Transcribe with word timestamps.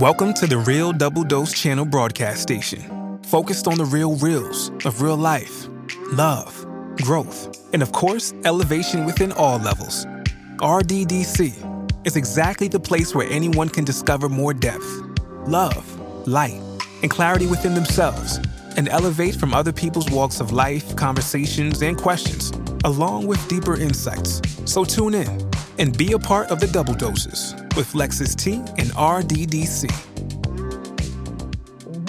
Welcome 0.00 0.32
to 0.34 0.46
the 0.46 0.56
Real 0.56 0.94
Double 0.94 1.24
Dose 1.24 1.52
Channel 1.52 1.84
broadcast 1.84 2.40
station, 2.40 3.20
focused 3.24 3.68
on 3.68 3.76
the 3.76 3.84
real 3.84 4.16
reels 4.16 4.70
of 4.86 5.02
real 5.02 5.18
life, 5.18 5.68
love, 6.12 6.64
growth, 7.02 7.54
and 7.74 7.82
of 7.82 7.92
course, 7.92 8.32
elevation 8.46 9.04
within 9.04 9.30
all 9.32 9.58
levels. 9.58 10.06
RDDC 10.56 12.06
is 12.06 12.16
exactly 12.16 12.66
the 12.66 12.80
place 12.80 13.14
where 13.14 13.28
anyone 13.30 13.68
can 13.68 13.84
discover 13.84 14.30
more 14.30 14.54
depth, 14.54 15.02
love, 15.46 16.26
light, 16.26 16.62
and 17.02 17.10
clarity 17.10 17.46
within 17.46 17.74
themselves, 17.74 18.38
and 18.78 18.88
elevate 18.88 19.34
from 19.34 19.52
other 19.52 19.70
people's 19.70 20.10
walks 20.10 20.40
of 20.40 20.50
life, 20.50 20.96
conversations, 20.96 21.82
and 21.82 21.98
questions, 21.98 22.52
along 22.84 23.26
with 23.26 23.46
deeper 23.48 23.76
insights. 23.76 24.40
So 24.64 24.82
tune 24.82 25.12
in 25.12 25.49
and 25.80 25.96
be 25.96 26.12
a 26.12 26.18
part 26.18 26.50
of 26.50 26.60
the 26.60 26.66
double 26.68 26.94
doses 26.94 27.54
with 27.74 27.92
Lexus 27.94 28.36
T 28.36 28.56
and 28.78 28.90
RDDC. 28.90 30.09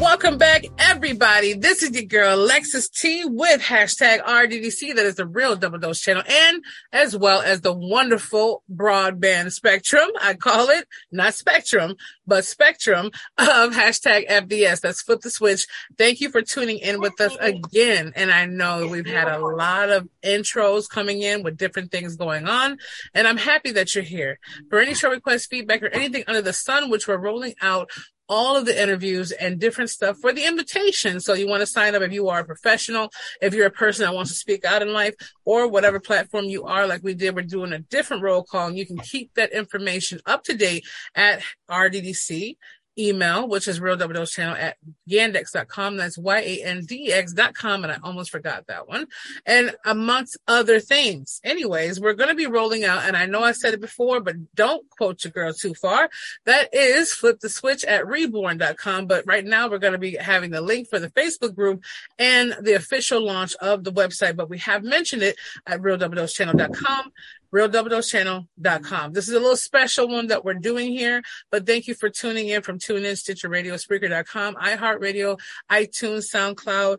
Welcome 0.02 0.40
back, 0.40 0.66
everybody. 0.80 1.54
This 1.54 1.84
is 1.84 1.91
your 1.91 2.05
girl, 2.05 2.36
Lexus 2.36 2.91
T 2.91 3.23
with 3.23 3.62
hashtag 3.62 4.24
RDDC. 4.24 4.96
That 4.96 5.05
is 5.05 5.14
the 5.14 5.27
real 5.27 5.55
double 5.55 5.77
dose 5.77 6.00
channel 6.00 6.24
and 6.27 6.64
as 6.91 7.16
well 7.16 7.44
as 7.44 7.62
the 7.62 7.72
wonderful 7.72 8.64
broadband 8.74 9.52
spectrum. 9.52 10.10
I 10.20 10.34
call 10.34 10.70
it 10.70 10.88
not 11.12 11.36
spectrum, 11.36 11.98
but 12.26 12.46
spectrum 12.46 13.12
of 13.38 13.74
hashtag 13.74 14.27
FDS. 14.27 14.82
That's 14.82 15.04
flip 15.04 15.22
the 15.22 15.30
switch. 15.30 15.68
Thank 16.00 16.20
you 16.20 16.32
for 16.32 16.41
tuning 16.41 16.80
in 16.80 16.99
with 16.99 17.22
us 17.22 17.38
again. 17.40 18.12
And 18.16 18.32
I 18.32 18.48
know 18.48 18.88
we've 18.88 19.05
had 19.05 19.27
a 19.27 19.38
lot 19.38 19.91
of 19.91 20.10
intros 20.24 20.90
coming 20.90 21.22
in 21.22 21.44
with 21.44 21.58
different 21.58 21.91
things 21.91 22.16
going 22.16 22.48
on. 22.48 22.80
And 23.13 23.27
I'm 23.27 23.38
happy 23.38 23.72
that 23.74 23.94
you're 23.94 24.04
here. 24.04 24.40
For 24.72 24.80
any 24.80 24.96
show 24.96 25.12
request, 25.12 25.52
feedback, 25.52 25.84
or 25.84 25.90
anything 25.90 26.24
under 26.26 26.41
the 26.41 26.54
sun, 26.54 26.90
which 26.90 27.08
we're 27.08 27.18
rolling 27.18 27.54
out 27.62 27.91
all 28.31 28.55
of 28.55 28.66
the 28.66 28.81
interviews 28.81 29.34
and 29.34 29.59
different 29.59 29.90
stuff 29.90 30.17
for 30.17 30.31
the 30.31 30.45
invitation. 30.45 31.20
So 31.20 31.34
you 31.34 31.49
want 31.49 31.59
to 31.59 31.67
sign 31.67 31.96
up 31.96 32.01
if 32.01 32.13
you 32.13 32.29
are 32.29 32.40
a 32.40 32.46
professional, 32.46 33.12
if 33.41 33.54
you're 33.54 33.68
a 33.68 33.71
person 33.71 34.05
that 34.05 34.15
wants 34.15 34.32
to 34.32 34.37
speak 34.37 34.63
out 34.63 34.82
in 34.82 34.93
life 34.93 35.13
or 35.43 35.68
whatever 35.68 35.99
platform 35.99 36.46
you 36.46 36.63
are, 36.63 36.87
like 36.87 37.04
we 37.04 37.13
did, 37.13 37.35
we're 37.35 37.41
doing 37.41 37.74
a 37.74 37.79
different 37.79 38.24
roll 38.24 38.41
call 38.41 38.70
and 38.70 38.77
you 38.77 38.85
can 38.85 38.98
keep 38.99 39.34
that 39.34 39.52
information 39.52 40.21
up 40.26 40.46
to 40.46 40.54
date 40.54 40.85
at 41.13 41.43
RDDC 41.70 42.55
email, 42.97 43.47
which 43.47 43.67
is 43.67 43.79
real 43.79 43.95
double 43.95 44.13
dose 44.13 44.31
channel 44.31 44.55
at 44.55 44.77
yandex.com. 45.09 45.97
That's 45.97 46.17
Y-A-N-D-X.com. 46.17 47.84
And 47.84 47.93
I 47.93 47.97
almost 48.03 48.31
forgot 48.31 48.67
that 48.67 48.87
one. 48.87 49.07
And 49.45 49.75
amongst 49.85 50.37
other 50.47 50.79
things. 50.79 51.39
Anyways, 51.43 51.99
we're 51.99 52.13
going 52.13 52.29
to 52.29 52.35
be 52.35 52.47
rolling 52.47 52.84
out, 52.84 53.03
and 53.05 53.15
I 53.15 53.25
know 53.25 53.41
I 53.41 53.51
said 53.51 53.73
it 53.73 53.81
before, 53.81 54.19
but 54.19 54.35
don't 54.55 54.87
quote 54.89 55.23
your 55.23 55.31
girl 55.31 55.53
too 55.53 55.73
far. 55.73 56.09
That 56.45 56.73
is 56.73 57.13
flip 57.13 57.39
the 57.39 57.49
switch 57.49 57.84
at 57.85 58.07
reborn.com. 58.07 59.07
But 59.07 59.25
right 59.25 59.45
now 59.45 59.69
we're 59.69 59.77
going 59.77 59.93
to 59.93 59.99
be 59.99 60.15
having 60.15 60.51
the 60.51 60.62
link 60.62 60.89
for 60.89 60.99
the 60.99 61.09
Facebook 61.12 61.55
group 61.55 61.84
and 62.19 62.55
the 62.62 62.73
official 62.73 63.25
launch 63.25 63.55
of 63.55 63.84
the 63.84 63.91
website. 63.91 64.35
But 64.35 64.50
we 64.50 64.59
have 64.59 64.84
mentioned 64.84 65.23
it 65.23 65.38
at 65.66 65.81
realdoubledosechannel.com 65.81 67.12
realdoubledosechannel.com. 67.53 69.13
This 69.13 69.28
is 69.28 69.34
a 69.34 69.40
little 69.40 69.56
special 69.56 70.07
one 70.07 70.28
that 70.28 70.46
we're 70.46 70.53
doing 70.53 70.91
here, 70.91 71.22
but 71.52 71.66
thank 71.66 71.88
you 71.88 71.94
for 71.94 72.09
tuning 72.09 72.47
in 72.50 72.62
from 72.62 72.80
TuneIn, 72.80 73.18
Stitcher 73.18 73.50
Radio, 73.50 73.75
Spreaker.com, 73.75 74.56
iHeartRadio, 74.56 75.40
iTunes, 75.69 76.34
SoundCloud, 76.34 76.97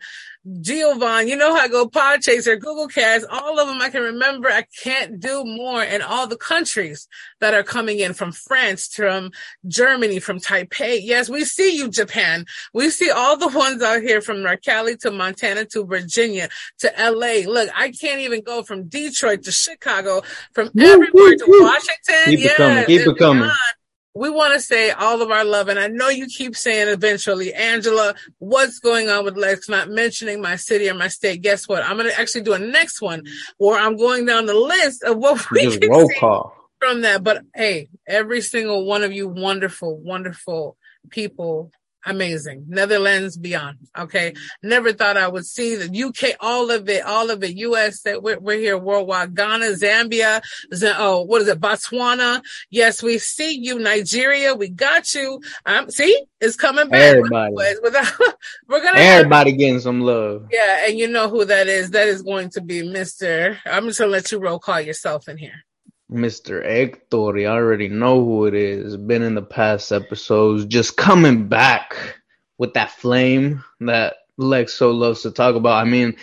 Giovanni, 0.61 1.31
you 1.31 1.37
know 1.37 1.55
how 1.55 1.61
I 1.61 1.69
go, 1.69 1.89
Podchaser, 1.89 2.59
Google 2.59 2.89
Cast, 2.89 3.27
all 3.31 3.61
of 3.61 3.69
them 3.69 3.81
I 3.81 3.91
can 3.91 4.03
remember. 4.03 4.49
I 4.51 4.65
can't 4.83 5.21
do 5.21 5.45
more 5.45 5.83
And 5.83 6.03
all 6.03 6.27
the 6.27 6.37
countries 6.37 7.07
that 7.41 7.55
are 7.55 7.63
coming 7.63 8.01
in 8.01 8.13
from 8.13 8.33
France, 8.33 8.89
from 8.89 9.31
Germany, 9.69 10.19
from 10.19 10.41
Taipei. 10.41 10.99
Yes, 11.01 11.29
we 11.29 11.45
see 11.45 11.77
you, 11.77 11.89
Japan. 11.89 12.45
We 12.75 12.91
see 12.91 13.11
all 13.11 13.37
the 13.37 13.49
ones 13.49 13.83
out 13.83 14.03
here 14.03 14.21
from 14.21 14.45
Cali 14.65 14.97
to 14.99 15.13
Montana 15.13 15.65
to 15.67 15.85
Virginia 15.85 16.49
to 16.81 16.93
LA. 16.99 17.49
Look, 17.49 17.71
I 17.77 17.93
can't 17.93 18.21
even 18.21 18.43
go 18.43 18.65
from 18.65 18.89
Detroit 18.89 19.45
to 19.45 19.53
Chicago, 19.53 20.23
from 20.53 20.71
everywhere 20.79 21.37
to 21.37 21.45
Washington. 21.47 22.25
Keep 22.25 22.41
it 22.41 22.57
coming. 22.57 22.85
Keep 22.85 23.07
it 23.07 23.19
coming. 23.19 23.43
Beyond 23.43 23.57
we 24.15 24.29
want 24.29 24.55
to 24.55 24.61
say 24.61 24.91
all 24.91 25.23
of 25.23 25.31
our 25.31 25.45
love, 25.45 25.69
and 25.69 25.79
I 25.79 25.87
know 25.87 26.09
you 26.09 26.27
keep 26.27 26.55
saying 26.55 26.89
eventually, 26.89 27.55
Angela, 27.55 28.15
what's 28.39 28.79
going 28.79 29.09
on 29.09 29.25
with 29.25 29.39
Lex 29.39 29.69
not 29.69 29.89
mentioning 29.89 30.43
my 30.43 30.57
city 30.57 30.89
or 30.91 30.95
my 30.95 31.09
state? 31.09 31.41
Guess 31.41 31.67
what? 31.67 31.83
I'm 31.83 31.97
going 31.97 32.11
to 32.11 32.21
actually 32.21 32.43
do 32.43 32.53
a 32.53 32.59
next 32.59 33.01
one 33.01 33.25
where 33.57 33.79
I'm 33.79 33.97
going 33.97 34.27
down 34.27 34.47
the 34.47 34.55
list 34.55 35.03
of 35.03 35.17
what 35.17 35.51
we 35.51 35.63
Just 35.63 35.81
can 35.81 35.91
roll 35.91 36.09
see 36.09 36.19
call. 36.19 36.55
from 36.79 37.03
that. 37.03 37.25
But 37.25 37.43
hey, 37.55 37.89
every 38.07 38.43
single 38.43 38.85
one 38.85 39.03
of 39.03 39.13
you 39.13 39.29
wonderful, 39.29 39.99
wonderful 39.99 40.77
people 41.09 41.71
amazing. 42.05 42.65
Netherlands 42.69 43.37
beyond. 43.37 43.79
Okay. 43.97 44.35
Never 44.63 44.93
thought 44.93 45.17
I 45.17 45.29
would 45.29 45.47
see 45.47 45.77
the 45.77 46.03
UK, 46.03 46.37
all 46.41 46.71
of 46.71 46.89
it, 46.89 47.05
all 47.05 47.31
of 47.31 47.43
it. 47.43 47.57
US 47.57 48.03
that 48.03 48.23
we're, 48.23 48.39
we're, 48.39 48.59
here 48.59 48.79
worldwide. 48.79 49.35
Ghana, 49.35 49.67
Zambia, 49.67 50.43
Z- 50.75 50.93
oh, 50.99 51.23
what 51.23 51.43
is 51.43 51.49
it? 51.49 51.61
Botswana. 51.61 52.43
Yes, 52.71 53.03
we 53.03 53.19
see 53.19 53.59
you. 53.59 53.79
Nigeria, 53.79 54.55
we 54.55 54.69
got 54.69 55.15
you. 55.15 55.41
Um, 55.67 55.91
see, 55.91 56.25
it's 56.41 56.57
coming 56.57 56.89
back. 56.89 57.17
Everybody. 57.17 57.55
Without, 57.83 58.13
we're 58.69 58.83
gonna 58.83 59.01
everybody 59.01 59.53
getting 59.53 59.81
some 59.81 60.01
love. 60.01 60.49
Yeah. 60.51 60.87
And 60.87 60.99
you 60.99 61.09
know 61.09 61.29
who 61.29 61.45
that 61.45 61.67
is. 61.67 61.91
That 61.91 62.09
is 62.09 62.23
going 62.23 62.51
to 62.51 62.61
be 62.61 62.83
Mr. 62.83 63.59
I'm 63.67 63.87
just 63.87 63.99
gonna 63.99 64.11
let 64.11 64.31
you 64.31 64.39
roll 64.39 64.59
call 64.59 64.81
yourself 64.81 65.29
in 65.29 65.37
here. 65.37 65.65
Mr. 66.13 66.65
Hector, 66.65 67.39
you 67.39 67.47
already 67.47 67.89
know 67.89 68.25
who 68.25 68.47
it 68.47 68.55
is. 68.55 68.97
Been 68.97 69.23
in 69.23 69.35
the 69.35 69.43
past 69.43 69.93
episodes, 69.93 70.67
just 70.67 70.97
coming 70.97 71.49
back 71.49 71.97
with 72.59 72.75
that 72.75 72.91
flame 72.91 73.65
that 73.81 74.15
Lex 74.37 74.75
so 74.75 74.91
loves 74.91 75.23
to 75.23 75.31
talk 75.31 75.55
about. 75.55 75.85
I 75.85 75.89
mean, 75.89 76.17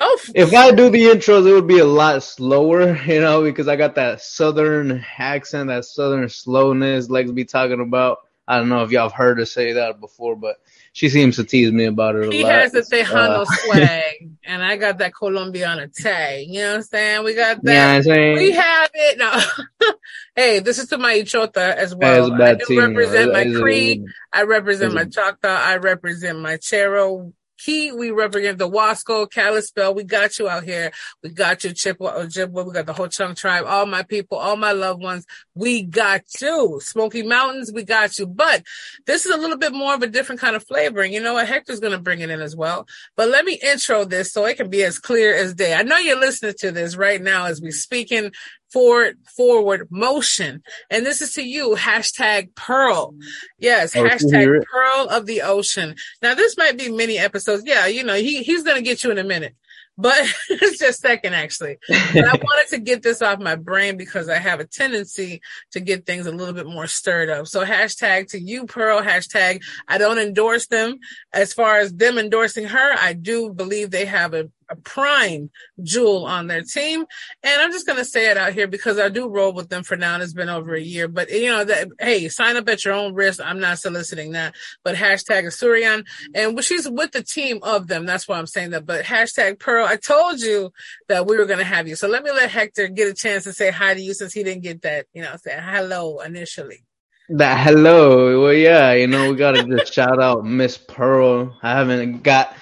oh. 0.00 0.20
if 0.34 0.52
I 0.54 0.70
do 0.72 0.90
the 0.90 1.04
intros, 1.04 1.48
it 1.48 1.52
would 1.52 1.66
be 1.66 1.78
a 1.78 1.86
lot 1.86 2.22
slower, 2.22 2.96
you 3.06 3.20
know, 3.20 3.42
because 3.42 3.68
I 3.68 3.76
got 3.76 3.94
that 3.94 4.20
southern 4.20 5.04
accent, 5.18 5.68
that 5.68 5.84
southern 5.84 6.28
slowness 6.28 7.10
Lex 7.10 7.30
be 7.30 7.44
talking 7.44 7.80
about. 7.80 8.18
I 8.48 8.58
don't 8.58 8.68
know 8.68 8.82
if 8.84 8.90
y'all 8.90 9.08
have 9.08 9.12
heard 9.12 9.38
her 9.38 9.44
say 9.44 9.72
that 9.72 10.00
before, 10.00 10.36
but 10.36 10.56
she 10.92 11.08
seems 11.08 11.36
to 11.36 11.44
tease 11.44 11.72
me 11.72 11.84
about 11.84 12.14
it 12.14 12.28
a 12.28 12.30
he 12.30 12.42
lot. 12.42 12.48
He 12.48 12.54
has 12.54 12.72
the 12.72 12.80
Tejano 12.80 13.40
uh, 13.40 13.44
swag, 13.48 14.30
and 14.44 14.62
I 14.62 14.76
got 14.76 14.98
that 14.98 15.12
Colombiana 15.12 15.88
tag. 15.88 16.46
You 16.48 16.60
know 16.60 16.68
what 16.68 16.76
I'm 16.76 16.82
saying? 16.82 17.24
We 17.24 17.34
got 17.34 17.62
that. 17.64 18.06
Yeah, 18.06 18.34
we 18.34 18.52
have 18.52 18.90
it. 18.94 19.18
No. 19.18 19.92
hey, 20.36 20.60
this 20.60 20.78
is 20.78 20.88
to 20.88 20.98
my 20.98 21.14
Ichota 21.14 21.74
as 21.74 21.94
well. 21.94 22.32
I 22.40 22.54
do 22.54 22.78
represent 22.78 23.32
my 23.32 23.44
Cree. 23.44 24.06
I 24.32 24.44
represent 24.44 24.94
my 24.94 25.04
Choctaw. 25.04 25.48
I 25.48 25.76
represent 25.76 26.38
my 26.38 26.56
Chero. 26.56 27.32
Key, 27.58 27.92
we 27.92 28.10
represent 28.10 28.58
the 28.58 28.68
Wasco, 28.68 29.30
Kalispell. 29.30 29.94
We 29.94 30.04
got 30.04 30.38
you 30.38 30.48
out 30.48 30.64
here. 30.64 30.92
We 31.22 31.30
got 31.30 31.64
you, 31.64 31.72
Chippewa, 31.72 32.12
Ojibwa. 32.12 32.60
Uh, 32.60 32.64
we 32.64 32.72
got 32.72 32.86
the 32.86 32.92
Ho 32.92 33.06
Chunk 33.06 33.36
tribe. 33.36 33.64
All 33.66 33.86
my 33.86 34.02
people, 34.02 34.38
all 34.38 34.56
my 34.56 34.72
loved 34.72 35.02
ones. 35.02 35.24
We 35.54 35.82
got 35.82 36.22
you. 36.40 36.80
Smoky 36.82 37.22
Mountains, 37.22 37.72
we 37.72 37.82
got 37.84 38.18
you. 38.18 38.26
But 38.26 38.62
this 39.06 39.26
is 39.26 39.34
a 39.34 39.38
little 39.38 39.56
bit 39.58 39.72
more 39.72 39.94
of 39.94 40.02
a 40.02 40.06
different 40.06 40.40
kind 40.40 40.56
of 40.56 40.66
flavoring. 40.66 41.12
You 41.12 41.20
know 41.20 41.34
what? 41.34 41.48
Hector's 41.48 41.80
going 41.80 41.92
to 41.92 41.98
bring 41.98 42.20
it 42.20 42.30
in 42.30 42.40
as 42.40 42.54
well. 42.54 42.86
But 43.16 43.28
let 43.28 43.44
me 43.44 43.58
intro 43.62 44.04
this 44.04 44.32
so 44.32 44.44
it 44.44 44.56
can 44.56 44.68
be 44.68 44.82
as 44.82 44.98
clear 44.98 45.34
as 45.34 45.54
day. 45.54 45.74
I 45.74 45.82
know 45.82 45.98
you're 45.98 46.20
listening 46.20 46.54
to 46.58 46.72
this 46.72 46.96
right 46.96 47.22
now 47.22 47.46
as 47.46 47.60
we 47.60 47.70
speaking 47.70 48.32
forward 48.76 49.16
forward 49.24 49.88
motion 49.90 50.62
and 50.90 51.06
this 51.06 51.22
is 51.22 51.32
to 51.32 51.42
you 51.42 51.74
hashtag 51.76 52.54
pearl 52.54 53.14
yes 53.58 53.96
oh, 53.96 54.04
hashtag 54.04 54.62
pearl 54.66 55.08
of 55.08 55.24
the 55.24 55.40
ocean 55.40 55.94
now 56.20 56.34
this 56.34 56.58
might 56.58 56.76
be 56.76 56.90
many 56.90 57.16
episodes 57.16 57.62
yeah 57.64 57.86
you 57.86 58.04
know 58.04 58.14
he, 58.14 58.42
he's 58.42 58.62
gonna 58.64 58.82
get 58.82 59.02
you 59.02 59.10
in 59.10 59.16
a 59.16 59.24
minute 59.24 59.56
but 59.98 60.26
it's 60.50 60.78
just 60.78 61.00
second 61.00 61.34
actually. 61.34 61.78
But 61.88 62.24
I 62.24 62.32
wanted 62.42 62.68
to 62.70 62.78
get 62.78 63.02
this 63.02 63.22
off 63.22 63.40
my 63.40 63.56
brain 63.56 63.96
because 63.96 64.28
I 64.28 64.36
have 64.38 64.60
a 64.60 64.66
tendency 64.66 65.40
to 65.72 65.80
get 65.80 66.04
things 66.04 66.26
a 66.26 66.32
little 66.32 66.54
bit 66.54 66.66
more 66.66 66.86
stirred 66.86 67.30
up. 67.30 67.46
So 67.46 67.64
hashtag 67.64 68.28
to 68.32 68.38
you, 68.38 68.66
Pearl, 68.66 69.00
hashtag 69.00 69.62
I 69.88 69.98
don't 69.98 70.18
endorse 70.18 70.66
them. 70.66 70.98
As 71.32 71.52
far 71.52 71.78
as 71.78 71.94
them 71.94 72.18
endorsing 72.18 72.66
her, 72.66 72.94
I 72.98 73.14
do 73.14 73.52
believe 73.52 73.90
they 73.90 74.04
have 74.04 74.34
a 74.34 74.50
a 74.68 74.76
prime 74.76 75.50
jewel 75.82 76.26
on 76.26 76.46
their 76.46 76.62
team. 76.62 77.04
And 77.42 77.60
I'm 77.60 77.72
just 77.72 77.86
going 77.86 77.98
to 77.98 78.04
say 78.04 78.30
it 78.30 78.36
out 78.36 78.52
here 78.52 78.66
because 78.66 78.98
I 78.98 79.08
do 79.08 79.28
roll 79.28 79.52
with 79.52 79.68
them 79.68 79.82
for 79.82 79.96
now. 79.96 80.14
And 80.14 80.22
it's 80.22 80.32
been 80.32 80.48
over 80.48 80.74
a 80.74 80.80
year, 80.80 81.08
but 81.08 81.30
you 81.30 81.48
know 81.48 81.64
that, 81.64 81.88
hey, 82.00 82.28
sign 82.28 82.56
up 82.56 82.68
at 82.68 82.84
your 82.84 82.94
own 82.94 83.14
risk. 83.14 83.40
I'm 83.42 83.60
not 83.60 83.78
soliciting 83.78 84.32
that, 84.32 84.54
but 84.84 84.96
hashtag 84.96 85.44
Asurion 85.44 86.04
and 86.34 86.62
she's 86.64 86.88
with 86.88 87.12
the 87.12 87.22
team 87.22 87.60
of 87.62 87.86
them. 87.86 88.06
That's 88.06 88.28
why 88.28 88.38
I'm 88.38 88.46
saying 88.46 88.70
that, 88.70 88.86
but 88.86 89.04
hashtag 89.04 89.58
Pearl. 89.58 89.86
I 89.86 89.96
told 89.96 90.40
you 90.40 90.72
that 91.08 91.26
we 91.26 91.36
were 91.36 91.46
going 91.46 91.58
to 91.58 91.64
have 91.64 91.88
you. 91.88 91.96
So 91.96 92.08
let 92.08 92.24
me 92.24 92.30
let 92.30 92.50
Hector 92.50 92.88
get 92.88 93.08
a 93.08 93.14
chance 93.14 93.44
to 93.44 93.52
say 93.52 93.70
hi 93.70 93.94
to 93.94 94.00
you 94.00 94.14
since 94.14 94.32
he 94.32 94.42
didn't 94.42 94.62
get 94.62 94.82
that, 94.82 95.06
you 95.12 95.22
know, 95.22 95.34
say 95.36 95.58
hello 95.60 96.20
initially. 96.20 96.84
That 97.28 97.58
hello. 97.58 98.40
Well, 98.40 98.52
yeah, 98.52 98.92
you 98.92 99.08
know, 99.08 99.30
we 99.30 99.36
got 99.36 99.56
to 99.56 99.64
just 99.64 99.92
shout 99.92 100.22
out 100.22 100.44
Miss 100.44 100.78
Pearl. 100.78 101.56
I 101.60 101.72
haven't 101.72 102.22
got 102.22 102.54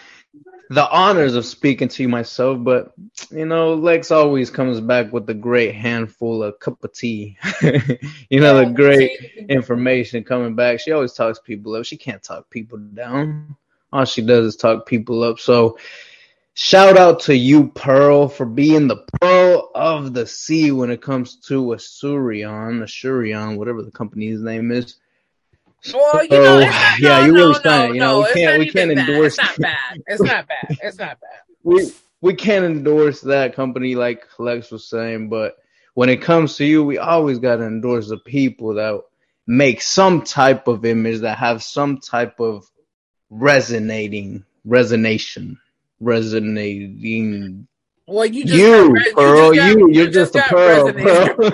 the 0.75 0.91
honors 0.91 1.37
of 1.37 1.47
speaking 1.47 1.89
to 1.89 2.03
you 2.03 2.09
myself, 2.09 2.59
but 2.63 2.93
you 3.31 3.47
know, 3.47 3.75
Lex 3.75 4.11
always 4.11 4.51
comes 4.51 4.81
back 4.81 5.13
with 5.13 5.29
a 5.31 5.35
great 5.35 5.75
handful 5.75 6.43
of 6.43 6.59
cup 6.59 6.83
of 6.83 6.93
tea. 6.93 7.39
you 7.63 8.41
know, 8.41 8.59
the 8.59 8.73
great 8.75 9.13
information 9.49 10.25
coming 10.25 10.55
back. 10.55 10.81
She 10.81 10.91
always 10.91 11.13
talks 11.13 11.39
people 11.39 11.75
up. 11.77 11.85
She 11.85 11.97
can't 11.97 12.23
talk 12.23 12.51
people 12.51 12.79
down. 12.79 13.57
All 13.93 14.05
she 14.05 14.23
does 14.23 14.47
is 14.47 14.57
talk 14.57 14.87
people 14.87 15.23
up. 15.23 15.39
So 15.39 15.79
shout 16.55 16.99
out 16.99 17.21
to 17.21 17.37
you, 17.37 17.69
Pearl, 17.69 18.29
for 18.29 18.45
being 18.45 18.89
the 18.89 19.07
pearl 19.21 19.71
of 19.77 20.13
the 20.13 20.27
sea 20.27 20.73
when 20.73 20.91
it 20.91 21.01
comes 21.01 21.37
to 21.47 21.63
Asurion, 21.63 22.83
Asurion, 22.83 23.57
whatever 23.57 23.83
the 23.83 23.93
company's 23.93 24.41
name 24.41 24.73
is. 24.73 24.97
Well, 25.93 26.25
you 26.25 26.31
know, 26.31 26.61
not, 26.61 27.01
yeah, 27.01 27.09
no, 27.21 27.25
you 27.27 27.33
really 27.35 27.61
no, 27.65 27.87
no, 27.87 27.93
You 27.93 28.01
know, 28.01 28.21
we 28.21 28.33
can't 28.33 28.59
we 28.59 28.71
can't 28.71 28.91
endorse. 28.91 29.39
It's 29.39 29.59
not 29.59 29.59
bad. 29.59 30.03
It's 30.07 30.23
not 30.23 30.49
bad. 30.49 30.79
It's 30.83 30.99
not 30.99 31.21
bad. 31.21 31.41
we 31.63 31.93
we 32.21 32.35
can't 32.35 32.65
endorse 32.65 33.21
that 33.23 33.55
company 33.55 33.95
like 33.95 34.27
Lex 34.39 34.71
was 34.71 34.89
saying, 34.89 35.29
but 35.29 35.57
when 35.95 36.09
it 36.09 36.23
comes 36.23 36.57
to 36.57 36.65
you, 36.65 36.83
we 36.85 36.99
always 36.99 37.39
got 37.39 37.57
to 37.57 37.67
endorse 37.67 38.09
the 38.09 38.17
people 38.17 38.75
that 38.75 39.01
make 39.47 39.83
some 39.83 40.23
type 40.23 40.69
of 40.69 40.85
image 40.85 41.21
that 41.21 41.39
have 41.39 41.63
some 41.63 41.99
type 41.99 42.41
of 42.41 42.67
resonating 43.31 44.45
resonation 44.67 45.57
resonating 46.01 47.67
well 48.07 48.25
you 48.27 48.45
just 48.45 48.57
you 48.57 48.97
pearl 49.15 49.55
you, 49.55 49.61
got, 49.61 49.79
you, 49.79 49.91
you're 49.91 50.11
just, 50.11 50.35
just 50.35 50.51
a 50.51 50.55
pearl, 50.55 50.93
pearl. 50.93 51.51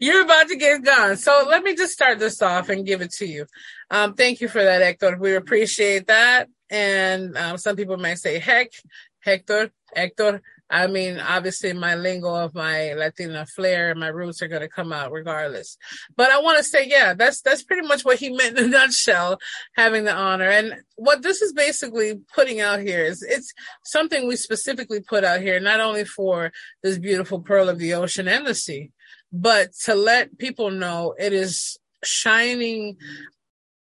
You're 0.00 0.24
about 0.24 0.48
to 0.48 0.56
get 0.56 0.84
gone. 0.84 1.16
So 1.16 1.46
let 1.48 1.62
me 1.62 1.74
just 1.74 1.92
start 1.92 2.18
this 2.18 2.42
off 2.42 2.68
and 2.68 2.86
give 2.86 3.00
it 3.00 3.12
to 3.14 3.26
you. 3.26 3.46
Um, 3.90 4.14
thank 4.14 4.40
you 4.40 4.48
for 4.48 4.62
that, 4.62 4.82
Hector. 4.82 5.16
We 5.18 5.34
appreciate 5.34 6.06
that. 6.08 6.48
And 6.70 7.36
um, 7.36 7.58
some 7.58 7.76
people 7.76 7.96
might 7.96 8.18
say, 8.18 8.38
heck, 8.38 8.72
Hector, 9.20 9.70
Hector. 9.94 10.42
I 10.68 10.88
mean, 10.88 11.20
obviously 11.20 11.72
my 11.72 11.94
lingo 11.94 12.34
of 12.34 12.54
my 12.54 12.92
Latina 12.94 13.46
flair 13.46 13.90
and 13.90 14.00
my 14.00 14.08
roots 14.08 14.42
are 14.42 14.48
going 14.48 14.62
to 14.62 14.68
come 14.68 14.92
out 14.92 15.12
regardless. 15.12 15.78
But 16.16 16.32
I 16.32 16.40
want 16.40 16.58
to 16.58 16.64
say, 16.64 16.88
yeah, 16.88 17.14
that's, 17.14 17.40
that's 17.40 17.62
pretty 17.62 17.86
much 17.86 18.04
what 18.04 18.18
he 18.18 18.30
meant 18.36 18.58
in 18.58 18.64
a 18.64 18.68
nutshell, 18.68 19.38
having 19.76 20.04
the 20.04 20.14
honor. 20.14 20.48
And 20.48 20.74
what 20.96 21.22
this 21.22 21.40
is 21.40 21.52
basically 21.52 22.20
putting 22.34 22.60
out 22.60 22.80
here 22.80 23.04
is 23.04 23.22
it's 23.22 23.52
something 23.84 24.26
we 24.26 24.34
specifically 24.34 25.00
put 25.00 25.22
out 25.22 25.40
here, 25.40 25.60
not 25.60 25.80
only 25.80 26.04
for 26.04 26.50
this 26.82 26.98
beautiful 26.98 27.40
pearl 27.40 27.68
of 27.68 27.78
the 27.78 27.94
ocean 27.94 28.26
and 28.26 28.44
the 28.44 28.54
sea, 28.54 28.90
but 29.32 29.72
to 29.84 29.94
let 29.94 30.38
people 30.38 30.70
know 30.70 31.14
it 31.18 31.32
is 31.32 31.78
shining 32.04 32.96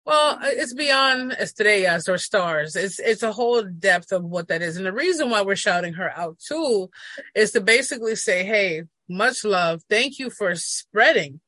well, 0.05 0.37
it's 0.43 0.73
beyond 0.73 1.33
estrellas 1.39 2.07
or 2.07 2.19
stars. 2.19 2.75
It's 2.75 2.99
it's 2.99 3.23
a 3.23 3.31
whole 3.31 3.63
depth 3.63 4.11
of 4.11 4.23
what 4.23 4.49
that 4.49 4.61
is. 4.61 4.77
And 4.77 4.85
the 4.85 4.93
reason 4.93 5.31
why 5.31 5.41
we're 5.41 5.55
shouting 5.55 5.93
her 5.93 6.11
out 6.15 6.37
too 6.37 6.91
is 7.33 7.51
to 7.51 7.61
basically 7.61 8.15
say, 8.15 8.43
hey, 8.43 8.83
much 9.09 9.43
love. 9.43 9.81
Thank 9.89 10.19
you 10.19 10.29
for 10.29 10.53
spreading, 10.55 11.41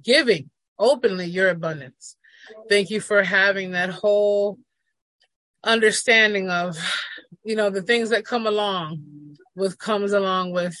giving 0.00 0.50
openly 0.78 1.26
your 1.26 1.48
abundance. 1.48 2.16
Thank 2.68 2.90
you 2.90 3.00
for 3.00 3.24
having 3.24 3.72
that 3.72 3.90
whole 3.90 4.58
understanding 5.64 6.50
of, 6.50 6.76
you 7.44 7.56
know, 7.56 7.70
the 7.70 7.82
things 7.82 8.10
that 8.10 8.24
come 8.24 8.46
along 8.46 9.36
with 9.56 9.78
comes 9.78 10.12
along 10.12 10.52
with 10.52 10.76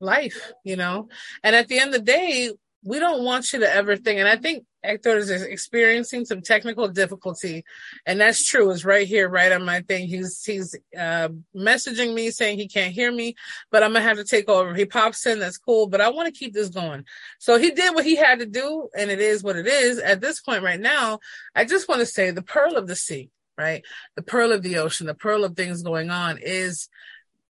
life, 0.00 0.52
you 0.64 0.76
know? 0.76 1.08
And 1.42 1.56
at 1.56 1.68
the 1.68 1.78
end 1.78 1.94
of 1.94 2.04
the 2.04 2.12
day, 2.12 2.52
we 2.84 2.98
don't 2.98 3.24
want 3.24 3.52
you 3.52 3.60
to 3.60 3.74
ever 3.74 3.96
think, 3.96 4.20
and 4.20 4.28
I 4.28 4.36
think 4.36 4.64
Hector 4.84 5.16
is 5.16 5.30
experiencing 5.30 6.26
some 6.26 6.42
technical 6.42 6.86
difficulty, 6.88 7.64
and 8.04 8.20
that's 8.20 8.44
true. 8.44 8.70
It's 8.70 8.84
right 8.84 9.06
here, 9.06 9.28
right 9.28 9.50
on 9.50 9.64
my 9.64 9.80
thing. 9.80 10.06
He's 10.06 10.44
he's 10.44 10.76
uh, 10.96 11.30
messaging 11.56 12.12
me 12.14 12.30
saying 12.30 12.58
he 12.58 12.68
can't 12.68 12.92
hear 12.92 13.10
me, 13.10 13.34
but 13.70 13.82
I'm 13.82 13.94
gonna 13.94 14.04
have 14.04 14.18
to 14.18 14.24
take 14.24 14.50
over. 14.50 14.74
He 14.74 14.84
pops 14.84 15.24
in, 15.24 15.38
that's 15.38 15.56
cool, 15.56 15.86
but 15.86 16.02
I 16.02 16.10
want 16.10 16.32
to 16.32 16.38
keep 16.38 16.52
this 16.52 16.68
going. 16.68 17.06
So 17.38 17.58
he 17.58 17.70
did 17.70 17.94
what 17.94 18.04
he 18.04 18.16
had 18.16 18.40
to 18.40 18.46
do, 18.46 18.88
and 18.96 19.10
it 19.10 19.20
is 19.20 19.42
what 19.42 19.56
it 19.56 19.66
is. 19.66 19.98
At 19.98 20.20
this 20.20 20.40
point, 20.42 20.62
right 20.62 20.80
now, 20.80 21.20
I 21.54 21.64
just 21.64 21.88
want 21.88 22.00
to 22.00 22.06
say 22.06 22.30
the 22.30 22.42
pearl 22.42 22.76
of 22.76 22.86
the 22.86 22.96
sea, 22.96 23.30
right? 23.56 23.82
The 24.16 24.22
pearl 24.22 24.52
of 24.52 24.62
the 24.62 24.76
ocean, 24.76 25.06
the 25.06 25.14
pearl 25.14 25.44
of 25.44 25.56
things 25.56 25.82
going 25.82 26.10
on 26.10 26.38
is 26.38 26.90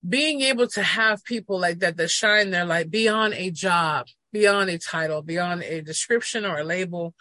being 0.07 0.42
able 0.42 0.68
to 0.68 0.84
have 0.84 1.24
people 1.24 1.60
like 1.60 1.80
that 1.80 1.98
that 1.98 2.10
shine 2.10 2.51
their 2.51 2.66
light 2.66 2.90
beyond 2.90 3.34
a 3.34 3.51
job, 3.51 4.07
beyond 4.31 4.69
a 4.69 4.78
title, 4.78 5.22
beyond 5.22 5.63
a 5.63 5.81
description 5.81 6.46
or 6.46 6.60
a 6.60 6.63
label. 6.63 7.13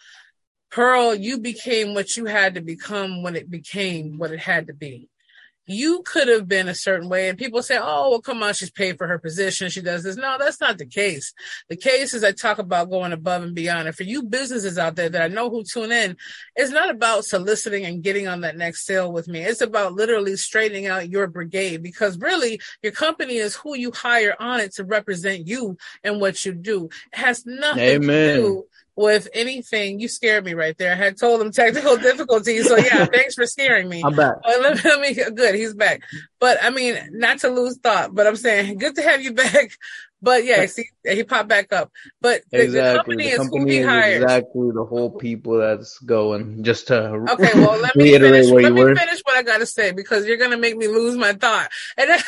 Pearl, 0.71 1.15
you 1.15 1.39
became 1.39 1.93
what 1.93 2.15
you 2.15 2.25
had 2.25 2.55
to 2.55 2.61
become 2.61 3.23
when 3.23 3.35
it 3.35 3.49
became 3.49 4.17
what 4.17 4.31
it 4.31 4.39
had 4.39 4.67
to 4.67 4.73
be 4.73 5.08
you 5.69 6.01
could 6.03 6.27
have 6.27 6.47
been 6.47 6.67
a 6.67 6.73
certain 6.73 7.09
way. 7.09 7.29
And 7.29 7.37
people 7.37 7.61
say, 7.61 7.77
oh, 7.79 8.09
well, 8.09 8.21
come 8.21 8.41
on, 8.41 8.55
she's 8.55 8.71
paid 8.71 8.97
for 8.97 9.07
her 9.07 9.19
position. 9.19 9.69
She 9.69 9.81
does 9.81 10.03
this. 10.03 10.15
No, 10.15 10.35
that's 10.39 10.59
not 10.59 10.79
the 10.79 10.85
case. 10.87 11.31
The 11.69 11.75
case 11.77 12.15
is 12.15 12.23
I 12.23 12.31
talk 12.31 12.57
about 12.57 12.89
going 12.89 13.13
above 13.13 13.43
and 13.43 13.53
beyond. 13.53 13.87
And 13.87 13.95
for 13.95 14.03
you 14.03 14.23
businesses 14.23 14.79
out 14.79 14.95
there 14.95 15.09
that 15.09 15.21
I 15.21 15.27
know 15.27 15.51
who 15.51 15.63
tune 15.63 15.91
in, 15.91 16.17
it's 16.55 16.71
not 16.71 16.89
about 16.89 17.25
soliciting 17.25 17.85
and 17.85 18.01
getting 18.01 18.27
on 18.27 18.41
that 18.41 18.57
next 18.57 18.85
sale 18.87 19.11
with 19.11 19.27
me. 19.27 19.41
It's 19.41 19.61
about 19.61 19.93
literally 19.93 20.35
straightening 20.37 20.87
out 20.87 21.09
your 21.09 21.27
brigade 21.27 21.83
because 21.83 22.17
really 22.17 22.59
your 22.81 22.91
company 22.91 23.37
is 23.37 23.55
who 23.55 23.75
you 23.75 23.91
hire 23.91 24.35
on 24.39 24.59
it 24.61 24.73
to 24.75 24.83
represent 24.83 25.47
you 25.47 25.77
and 26.03 26.19
what 26.19 26.43
you 26.45 26.53
do. 26.53 26.85
It 27.13 27.19
has 27.19 27.45
nothing 27.45 27.83
Amen. 27.83 28.35
to 28.37 28.41
do 28.41 28.65
with 28.99 29.29
anything. 29.33 30.01
You 30.01 30.09
scared 30.09 30.43
me 30.43 30.53
right 30.53 30.77
there. 30.77 30.91
I 30.91 30.95
had 30.95 31.17
told 31.17 31.41
him 31.41 31.51
technical 31.51 31.95
difficulties. 32.09 32.67
So 32.67 32.75
yeah, 32.75 33.05
thanks 33.13 33.33
for 33.33 33.45
scaring 33.45 33.87
me. 33.87 34.03
I'm 34.05 34.13
back. 34.13 34.35
Oh, 34.43 34.59
let, 34.61 34.83
let 34.83 34.99
me, 34.99 35.13
good. 35.13 35.55
He's 35.55 35.73
back. 35.73 36.01
But 36.37 36.57
I 36.61 36.69
mean, 36.69 36.97
not 37.13 37.39
to 37.39 37.49
lose 37.49 37.77
thought, 37.77 38.13
but 38.13 38.27
I'm 38.27 38.35
saying 38.35 38.77
good 38.77 38.95
to 38.95 39.01
have 39.01 39.21
you 39.21 39.33
back. 39.33 39.71
But 40.21 40.43
yeah, 40.43 40.65
see, 40.65 40.83
he 41.05 41.23
popped 41.23 41.47
back 41.47 41.71
up. 41.71 41.93
But 42.19 42.41
the, 42.51 42.63
exactly. 42.63 42.91
the 42.91 42.97
company, 42.97 43.23
the 43.23 43.29
is 43.29 43.37
company 43.37 43.61
who 43.61 43.67
he 43.67 43.77
is 43.77 43.85
hires. 43.85 44.23
Exactly 44.23 44.71
the 44.73 44.83
whole 44.83 45.11
people 45.11 45.59
that's 45.59 45.97
going. 45.99 46.61
Just 46.61 46.87
to 46.87 47.25
okay, 47.31 47.51
well 47.53 47.79
let 47.79 47.95
me 47.95 48.11
finish. 48.11 48.47
Let 48.47 48.73
me 48.73 48.83
were. 48.83 48.93
finish 48.93 49.21
what 49.23 49.37
I 49.37 49.43
got 49.43 49.59
to 49.59 49.65
say 49.65 49.93
because 49.93 50.25
you're 50.25 50.35
gonna 50.35 50.57
make 50.57 50.75
me 50.75 50.89
lose 50.89 51.15
my 51.15 51.31
thought. 51.31 51.71
And 51.97 52.21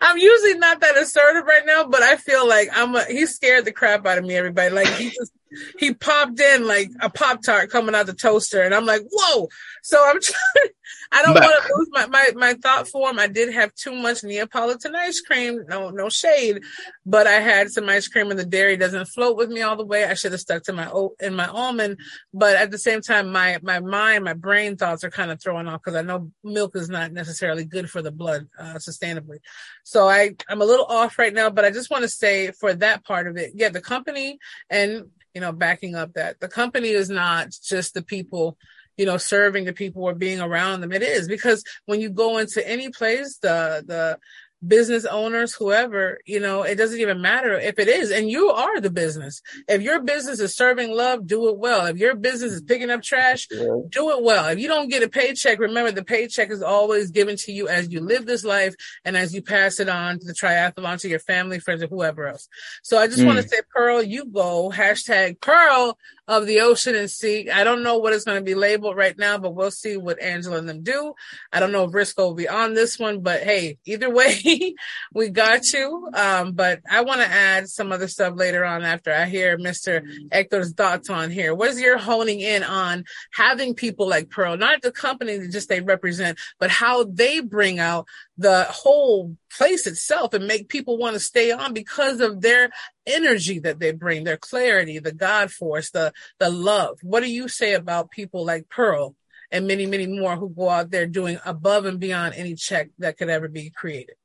I'm 0.00 0.18
usually 0.18 0.58
not 0.58 0.80
that 0.80 0.96
assertive 0.96 1.44
right 1.44 1.64
now, 1.64 1.84
but 1.84 2.02
I 2.02 2.16
feel 2.16 2.46
like 2.46 2.68
I'm 2.72 2.94
a, 2.94 3.04
he 3.04 3.26
scared 3.26 3.64
the 3.64 3.72
crap 3.72 4.06
out 4.06 4.18
of 4.18 4.24
me, 4.24 4.36
everybody. 4.36 4.74
Like 4.74 4.88
he 4.88 5.10
just, 5.10 5.32
he 5.78 5.94
popped 5.94 6.40
in 6.40 6.66
like 6.66 6.90
a 7.00 7.10
Pop 7.10 7.42
Tart 7.42 7.70
coming 7.70 7.94
out 7.94 8.06
the 8.06 8.14
toaster 8.14 8.62
and 8.62 8.74
I'm 8.74 8.86
like, 8.86 9.02
whoa. 9.10 9.48
So 9.86 10.02
I'm 10.04 10.20
trying, 10.20 10.68
I 11.12 11.22
don't 11.22 11.34
want 11.34 11.64
to 11.64 11.74
lose 11.76 11.88
my, 11.92 12.06
my, 12.08 12.30
my 12.34 12.54
thought 12.54 12.88
form. 12.88 13.20
I 13.20 13.28
did 13.28 13.54
have 13.54 13.72
too 13.74 13.94
much 13.94 14.24
Neapolitan 14.24 14.96
ice 14.96 15.20
cream. 15.20 15.64
No, 15.68 15.90
no 15.90 16.08
shade, 16.08 16.62
but 17.04 17.28
I 17.28 17.34
had 17.34 17.70
some 17.70 17.88
ice 17.88 18.08
cream 18.08 18.32
and 18.32 18.38
the 18.38 18.44
dairy 18.44 18.76
doesn't 18.76 19.06
float 19.06 19.36
with 19.36 19.48
me 19.48 19.62
all 19.62 19.76
the 19.76 19.86
way. 19.86 20.04
I 20.04 20.14
should 20.14 20.32
have 20.32 20.40
stuck 20.40 20.64
to 20.64 20.72
my 20.72 20.90
oat 20.90 21.14
and 21.20 21.36
my 21.36 21.46
almond, 21.46 22.00
but 22.34 22.56
at 22.56 22.72
the 22.72 22.78
same 22.78 23.00
time, 23.00 23.30
my, 23.30 23.60
my 23.62 23.78
mind, 23.78 24.24
my 24.24 24.32
brain 24.32 24.76
thoughts 24.76 25.04
are 25.04 25.10
kind 25.10 25.30
of 25.30 25.40
throwing 25.40 25.68
off 25.68 25.82
because 25.84 25.94
I 25.94 26.02
know 26.02 26.32
milk 26.42 26.74
is 26.74 26.88
not 26.88 27.12
necessarily 27.12 27.64
good 27.64 27.88
for 27.88 28.02
the 28.02 28.10
blood, 28.10 28.48
uh, 28.58 28.74
sustainably. 28.74 29.38
So 29.84 30.08
I, 30.08 30.34
I'm 30.48 30.62
a 30.62 30.66
little 30.66 30.86
off 30.86 31.16
right 31.16 31.32
now, 31.32 31.48
but 31.48 31.64
I 31.64 31.70
just 31.70 31.90
want 31.92 32.02
to 32.02 32.08
say 32.08 32.50
for 32.50 32.74
that 32.74 33.04
part 33.04 33.28
of 33.28 33.36
it, 33.36 33.52
yeah, 33.54 33.68
the 33.68 33.80
company 33.80 34.40
and, 34.68 35.04
you 35.32 35.40
know, 35.40 35.52
backing 35.52 35.94
up 35.94 36.14
that 36.14 36.40
the 36.40 36.48
company 36.48 36.88
is 36.88 37.08
not 37.08 37.54
just 37.62 37.94
the 37.94 38.02
people 38.02 38.58
you 38.96 39.06
know, 39.06 39.16
serving 39.16 39.64
the 39.64 39.72
people 39.72 40.02
or 40.02 40.14
being 40.14 40.40
around 40.40 40.80
them. 40.80 40.92
It 40.92 41.02
is 41.02 41.28
because 41.28 41.62
when 41.86 42.00
you 42.00 42.10
go 42.10 42.38
into 42.38 42.66
any 42.66 42.90
place, 42.90 43.38
the, 43.38 43.84
the, 43.86 44.18
business 44.66 45.04
owners, 45.04 45.54
whoever, 45.54 46.18
you 46.24 46.40
know, 46.40 46.62
it 46.62 46.76
doesn't 46.76 47.00
even 47.00 47.20
matter 47.20 47.58
if 47.58 47.78
it 47.78 47.88
is. 47.88 48.10
And 48.10 48.30
you 48.30 48.50
are 48.50 48.80
the 48.80 48.90
business. 48.90 49.42
If 49.68 49.82
your 49.82 50.02
business 50.02 50.40
is 50.40 50.56
serving 50.56 50.92
love, 50.92 51.26
do 51.26 51.48
it 51.48 51.58
well. 51.58 51.86
If 51.86 51.98
your 51.98 52.14
business 52.14 52.52
is 52.52 52.62
picking 52.62 52.90
up 52.90 53.02
trash, 53.02 53.46
do 53.48 54.10
it 54.10 54.22
well. 54.22 54.48
If 54.48 54.58
you 54.58 54.68
don't 54.68 54.88
get 54.88 55.02
a 55.02 55.08
paycheck, 55.08 55.58
remember 55.58 55.92
the 55.92 56.04
paycheck 56.04 56.50
is 56.50 56.62
always 56.62 57.10
given 57.10 57.36
to 57.38 57.52
you 57.52 57.68
as 57.68 57.90
you 57.90 58.00
live 58.00 58.26
this 58.26 58.44
life 58.44 58.74
and 59.04 59.16
as 59.16 59.34
you 59.34 59.42
pass 59.42 59.78
it 59.80 59.88
on 59.88 60.18
to 60.18 60.26
the 60.26 60.34
triathlon 60.34 61.00
to 61.00 61.08
your 61.08 61.20
family, 61.20 61.58
friends, 61.58 61.82
or 61.82 61.88
whoever 61.88 62.26
else. 62.26 62.48
So 62.82 62.98
I 62.98 63.06
just 63.06 63.20
mm. 63.20 63.26
want 63.26 63.38
to 63.38 63.48
say, 63.48 63.60
Pearl, 63.74 64.02
you 64.02 64.26
go 64.26 64.70
hashtag 64.74 65.40
Pearl 65.40 65.98
of 66.28 66.46
the 66.46 66.60
ocean 66.60 66.94
and 66.94 67.10
sea. 67.10 67.50
I 67.50 67.64
don't 67.64 67.82
know 67.82 67.98
what 67.98 68.12
it's 68.12 68.24
going 68.24 68.38
to 68.38 68.44
be 68.44 68.54
labeled 68.54 68.96
right 68.96 69.16
now, 69.16 69.38
but 69.38 69.54
we'll 69.54 69.70
see 69.70 69.96
what 69.96 70.20
Angela 70.20 70.58
and 70.58 70.68
them 70.68 70.82
do. 70.82 71.14
I 71.52 71.60
don't 71.60 71.72
know 71.72 71.84
if 71.84 71.92
Risco 71.92 72.18
will 72.18 72.34
be 72.34 72.48
on 72.48 72.74
this 72.74 72.98
one, 72.98 73.20
but 73.20 73.42
hey, 73.42 73.78
either 73.84 74.10
way, 74.14 74.74
we 75.12 75.28
got 75.28 75.72
you. 75.72 76.08
Um, 76.14 76.52
but 76.52 76.80
I 76.90 77.02
want 77.02 77.20
to 77.20 77.28
add 77.28 77.68
some 77.68 77.92
other 77.92 78.08
stuff 78.08 78.34
later 78.36 78.64
on 78.64 78.82
after 78.82 79.12
I 79.12 79.26
hear 79.26 79.56
Mr. 79.58 80.02
Hector's 80.32 80.72
thoughts 80.72 81.10
on 81.10 81.30
here. 81.30 81.54
What 81.54 81.70
is 81.70 81.80
your 81.80 81.98
honing 81.98 82.40
in 82.40 82.62
on 82.62 83.04
having 83.32 83.74
people 83.74 84.08
like 84.08 84.30
Pearl, 84.30 84.56
not 84.56 84.82
the 84.82 84.92
company 84.92 85.38
that 85.38 85.52
just 85.52 85.68
they 85.68 85.80
represent, 85.80 86.38
but 86.58 86.70
how 86.70 87.04
they 87.04 87.40
bring 87.40 87.78
out 87.78 88.06
the 88.38 88.64
whole 88.64 89.36
place 89.56 89.86
itself 89.86 90.34
and 90.34 90.46
make 90.46 90.68
people 90.68 90.98
want 90.98 91.14
to 91.14 91.20
stay 91.20 91.50
on 91.52 91.72
because 91.72 92.20
of 92.20 92.42
their 92.42 92.70
energy 93.06 93.58
that 93.60 93.78
they 93.78 93.92
bring, 93.92 94.24
their 94.24 94.36
clarity, 94.36 94.98
the 94.98 95.12
God 95.12 95.50
force, 95.50 95.90
the, 95.90 96.12
the 96.38 96.50
love. 96.50 96.98
What 97.02 97.22
do 97.22 97.30
you 97.30 97.48
say 97.48 97.74
about 97.74 98.10
people 98.10 98.44
like 98.44 98.68
Pearl 98.68 99.14
and 99.50 99.66
many, 99.66 99.86
many 99.86 100.06
more 100.06 100.36
who 100.36 100.48
go 100.48 100.68
out 100.68 100.90
there 100.90 101.06
doing 101.06 101.38
above 101.44 101.84
and 101.84 102.00
beyond 102.00 102.34
any 102.34 102.54
check 102.54 102.90
that 102.98 103.16
could 103.16 103.28
ever 103.28 103.48
be 103.48 103.70
created. 103.70 104.16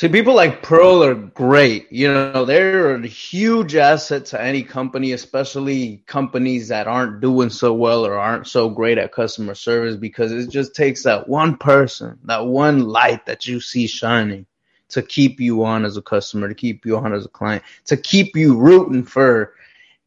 See, 0.00 0.08
people 0.08 0.34
like 0.34 0.62
Pearl 0.62 1.04
are 1.04 1.14
great. 1.14 1.92
You 1.92 2.10
know, 2.10 2.46
they're 2.46 2.94
a 2.94 3.06
huge 3.06 3.76
asset 3.76 4.24
to 4.26 4.40
any 4.40 4.62
company, 4.62 5.12
especially 5.12 6.02
companies 6.06 6.68
that 6.68 6.88
aren't 6.88 7.20
doing 7.20 7.50
so 7.50 7.74
well 7.74 8.06
or 8.06 8.18
aren't 8.18 8.46
so 8.46 8.70
great 8.70 8.96
at 8.96 9.12
customer 9.12 9.54
service 9.54 9.96
because 9.96 10.32
it 10.32 10.48
just 10.48 10.74
takes 10.74 11.02
that 11.02 11.28
one 11.28 11.58
person, 11.58 12.18
that 12.24 12.46
one 12.46 12.88
light 12.88 13.26
that 13.26 13.44
you 13.44 13.60
see 13.60 13.86
shining 13.86 14.46
to 14.88 15.02
keep 15.02 15.38
you 15.38 15.64
on 15.64 15.84
as 15.84 15.98
a 15.98 16.02
customer, 16.02 16.48
to 16.48 16.54
keep 16.54 16.86
you 16.86 16.96
on 16.96 17.12
as 17.12 17.26
a 17.26 17.28
client, 17.28 17.62
to 17.84 17.98
keep 17.98 18.34
you 18.34 18.56
rooting 18.56 19.04
for 19.04 19.52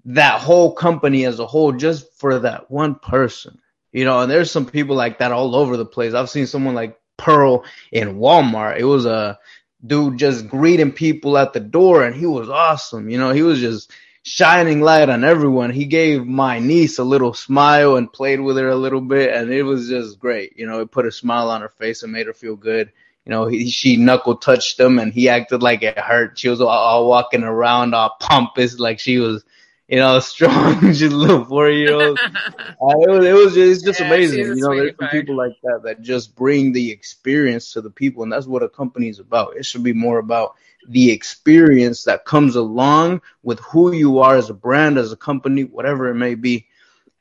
that 0.06 0.42
whole 0.42 0.74
company 0.74 1.24
as 1.26 1.38
a 1.38 1.46
whole, 1.46 1.72
just 1.72 2.12
for 2.14 2.40
that 2.40 2.72
one 2.72 2.96
person. 2.96 3.60
You 3.92 4.06
know, 4.06 4.22
and 4.22 4.32
there's 4.32 4.50
some 4.50 4.66
people 4.66 4.96
like 4.96 5.20
that 5.20 5.32
all 5.32 5.56
over 5.56 5.78
the 5.78 5.86
place. 5.86 6.16
I've 6.16 6.32
seen 6.32 6.48
someone 6.48 6.74
like 6.74 7.00
Pearl 7.16 7.64
in 7.92 8.16
Walmart. 8.16 8.80
It 8.80 8.86
was 8.86 9.06
a 9.06 9.38
dude 9.86 10.18
just 10.18 10.48
greeting 10.48 10.92
people 10.92 11.38
at 11.38 11.54
the 11.54 11.60
door 11.60 12.04
and 12.04 12.16
he 12.16 12.26
was 12.26 12.50
awesome. 12.50 13.10
You 13.10 13.18
know, 13.18 13.32
he 13.32 13.42
was 13.42 13.60
just 13.60 13.92
shining 14.24 14.82
light 14.82 15.10
on 15.10 15.24
everyone. 15.24 15.72
He 15.72 15.86
gave 15.86 16.26
my 16.26 16.60
niece 16.60 17.00
a 17.00 17.04
little 17.04 17.34
smile 17.34 17.98
and 17.98 18.12
played 18.12 18.40
with 18.40 18.58
her 18.58 18.70
a 18.70 18.76
little 18.76 19.02
bit 19.02 19.34
and 19.34 19.52
it 19.52 19.64
was 19.64 19.90
just 19.90 20.20
great. 20.20 20.58
You 20.58 20.66
know, 20.66 20.82
it 20.82 20.92
put 20.92 21.06
a 21.06 21.12
smile 21.12 21.50
on 21.50 21.62
her 21.62 21.70
face 21.70 22.04
and 22.04 22.12
made 22.12 22.28
her 22.28 22.34
feel 22.34 22.56
good. 22.56 22.92
You 23.26 23.30
know, 23.30 23.48
he, 23.48 23.70
she 23.70 23.98
knuckle 23.98 24.36
touched 24.36 24.80
him 24.80 25.00
and 25.00 25.14
he 25.14 25.30
acted 25.30 25.62
like 25.62 25.82
it 25.84 25.98
hurt. 25.98 26.38
She 26.38 26.50
was 26.50 26.62
all, 26.62 26.68
all 26.70 27.08
walking 27.08 27.44
around 27.44 27.94
all 27.94 28.16
pompous 28.20 28.80
like 28.80 29.00
she 29.00 29.18
was 29.18 29.44
you 29.88 29.98
know, 29.98 30.20
strong, 30.20 30.80
just 30.94 31.14
a 31.14 31.16
little 31.16 31.46
four 31.46 31.70
year 31.70 31.94
old. 31.94 32.20
uh, 32.20 33.00
it 33.00 33.10
was, 33.10 33.26
it 33.26 33.34
was 33.34 33.54
just, 33.54 33.72
it's 33.72 33.84
just 33.84 34.00
yeah, 34.00 34.08
amazing. 34.08 34.46
You 34.46 34.56
know, 34.56 34.76
there's 34.76 34.96
some 35.00 35.10
people 35.10 35.36
like 35.36 35.54
that 35.64 35.82
that 35.84 36.02
just 36.02 36.36
bring 36.36 36.72
the 36.72 36.92
experience 36.92 37.74
to 37.74 37.82
the 37.82 37.90
people, 37.90 38.24
and 38.24 38.32
that's 38.32 38.48
what 38.48 38.64
a 38.64 38.70
company 38.70 39.10
is 39.10 39.20
about. 39.20 39.58
It 39.58 39.66
should 39.66 39.84
be 39.84 39.94
more 39.94 40.20
about 40.20 40.56
the 40.90 41.12
experience 41.12 42.04
that 42.04 42.26
comes 42.26 42.56
along 42.56 43.22
with 43.44 43.60
who 43.60 43.94
you 43.94 44.20
are 44.20 44.36
as 44.36 44.50
a 44.50 44.54
brand, 44.54 44.98
as 44.98 45.12
a 45.12 45.18
company, 45.18 45.64
whatever 45.64 46.08
it 46.08 46.16
may 46.16 46.36
be. 46.36 46.68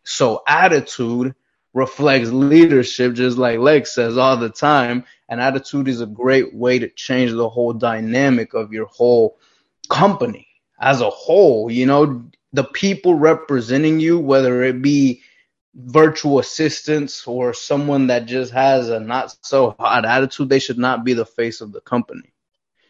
So 0.04 0.42
attitude 0.46 1.34
reflects 1.74 2.30
leadership, 2.30 3.14
just 3.14 3.38
like 3.38 3.58
Lex 3.58 3.94
says 3.94 4.18
all 4.18 4.36
the 4.36 4.50
time. 4.50 5.04
And 5.28 5.40
attitude 5.40 5.88
is 5.88 6.00
a 6.00 6.06
great 6.06 6.54
way 6.54 6.78
to 6.78 6.88
change 6.88 7.32
the 7.32 7.48
whole 7.48 7.72
dynamic 7.72 8.54
of 8.54 8.72
your 8.72 8.86
whole 8.86 9.38
company 9.88 10.48
as 10.80 11.00
a 11.00 11.10
whole. 11.10 11.70
You 11.70 11.86
know, 11.86 12.30
the 12.52 12.64
people 12.64 13.14
representing 13.14 14.00
you, 14.00 14.18
whether 14.18 14.62
it 14.62 14.82
be 14.82 15.22
virtual 15.74 16.38
assistants 16.38 17.26
or 17.26 17.54
someone 17.54 18.08
that 18.08 18.26
just 18.26 18.52
has 18.52 18.90
a 18.90 19.00
not 19.00 19.34
so 19.42 19.74
hot 19.78 20.04
attitude, 20.04 20.48
they 20.48 20.58
should 20.58 20.78
not 20.78 21.04
be 21.04 21.14
the 21.14 21.24
face 21.24 21.60
of 21.60 21.72
the 21.72 21.80
company. 21.80 22.32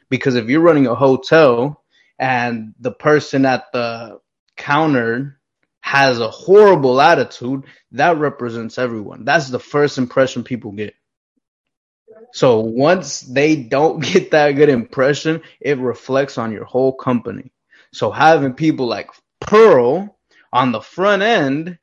Because 0.09 0.35
if 0.35 0.49
you're 0.49 0.61
running 0.61 0.87
a 0.87 0.95
hotel 0.95 1.83
and 2.19 2.75
the 2.81 2.91
person 2.91 3.47
at 3.47 3.73
the 3.73 4.21
counter 4.57 5.39
has 5.81 6.21
a 6.21 6.31
horrible 6.31 7.01
attitude, 7.01 7.65
that 7.93 8.19
represents 8.19 8.79
everyone. 8.79 9.25
That's 9.25 9.49
the 9.49 9.59
first 9.59 9.99
impression 9.99 10.45
people 10.45 10.73
get. 10.73 10.95
So 12.33 12.61
once 12.61 13.21
they 13.21 13.57
don't 13.57 14.01
get 14.13 14.33
that 14.33 14.53
good 14.53 14.69
impression, 14.69 15.43
it 15.61 15.79
reflects 15.79 16.39
on 16.39 16.53
your 16.53 16.65
whole 16.65 16.93
company. 16.93 17.53
So 17.93 18.11
having 18.11 18.55
people 18.55 18.87
like 18.87 19.11
Pearl 19.47 20.19
on 20.53 20.73
the 20.73 20.81
front 20.81 21.23
end 21.23 21.79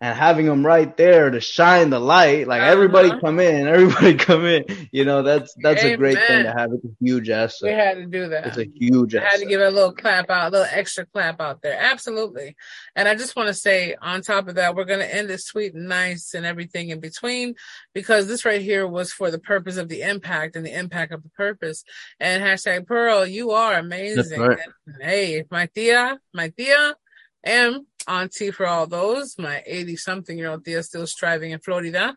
and 0.00 0.16
having 0.16 0.46
them 0.46 0.64
right 0.64 0.96
there 0.96 1.28
to 1.28 1.40
shine 1.40 1.90
the 1.90 1.98
light. 1.98 2.46
Like 2.46 2.62
uh-huh. 2.62 2.70
everybody 2.70 3.10
come 3.20 3.40
in, 3.40 3.66
everybody 3.68 4.14
come 4.14 4.44
in. 4.44 4.64
You 4.92 5.04
know, 5.04 5.22
that's 5.22 5.52
that's 5.60 5.82
Amen. 5.82 5.94
a 5.94 5.96
great 5.96 6.18
thing 6.18 6.44
to 6.44 6.52
have. 6.52 6.70
It's 6.72 6.84
a 6.84 6.94
huge 7.00 7.28
asset. 7.30 7.68
We 7.68 7.70
had 7.70 7.96
to 7.96 8.06
do 8.06 8.28
that. 8.28 8.46
It's 8.46 8.58
a 8.58 8.68
huge 8.72 9.16
I 9.16 9.24
had 9.24 9.40
to 9.40 9.46
give 9.46 9.60
it 9.60 9.66
a 9.66 9.70
little 9.70 9.92
clap 9.92 10.30
out, 10.30 10.48
a 10.48 10.50
little 10.50 10.68
extra 10.70 11.04
clap 11.06 11.40
out 11.40 11.62
there. 11.62 11.76
Absolutely. 11.78 12.56
And 12.94 13.08
I 13.08 13.16
just 13.16 13.34
want 13.34 13.48
to 13.48 13.54
say 13.54 13.96
on 14.00 14.22
top 14.22 14.48
of 14.48 14.54
that, 14.54 14.76
we're 14.76 14.84
gonna 14.84 15.04
end 15.04 15.28
this 15.28 15.46
sweet 15.46 15.74
and 15.74 15.88
nice 15.88 16.34
and 16.34 16.46
everything 16.46 16.90
in 16.90 17.00
between 17.00 17.54
because 17.92 18.28
this 18.28 18.44
right 18.44 18.62
here 18.62 18.86
was 18.86 19.12
for 19.12 19.30
the 19.32 19.40
purpose 19.40 19.76
of 19.76 19.88
the 19.88 20.02
impact 20.02 20.54
and 20.54 20.64
the 20.64 20.76
impact 20.78 21.12
of 21.12 21.24
the 21.24 21.30
purpose. 21.30 21.82
And 22.20 22.42
hashtag 22.42 22.86
Pearl, 22.86 23.26
you 23.26 23.50
are 23.50 23.74
amazing. 23.74 24.40
Right. 24.40 24.58
hey, 25.00 25.44
my 25.50 25.66
tia, 25.66 26.20
my 26.32 26.50
tia 26.50 26.94
am 27.44 27.87
auntie 28.06 28.50
for 28.50 28.66
all 28.66 28.86
those. 28.86 29.36
My 29.38 29.62
80 29.66 29.96
something 29.96 30.38
year 30.38 30.50
old 30.50 30.64
Thea 30.64 30.82
still 30.82 31.06
striving 31.06 31.52
in 31.52 31.60
Florida, 31.60 32.16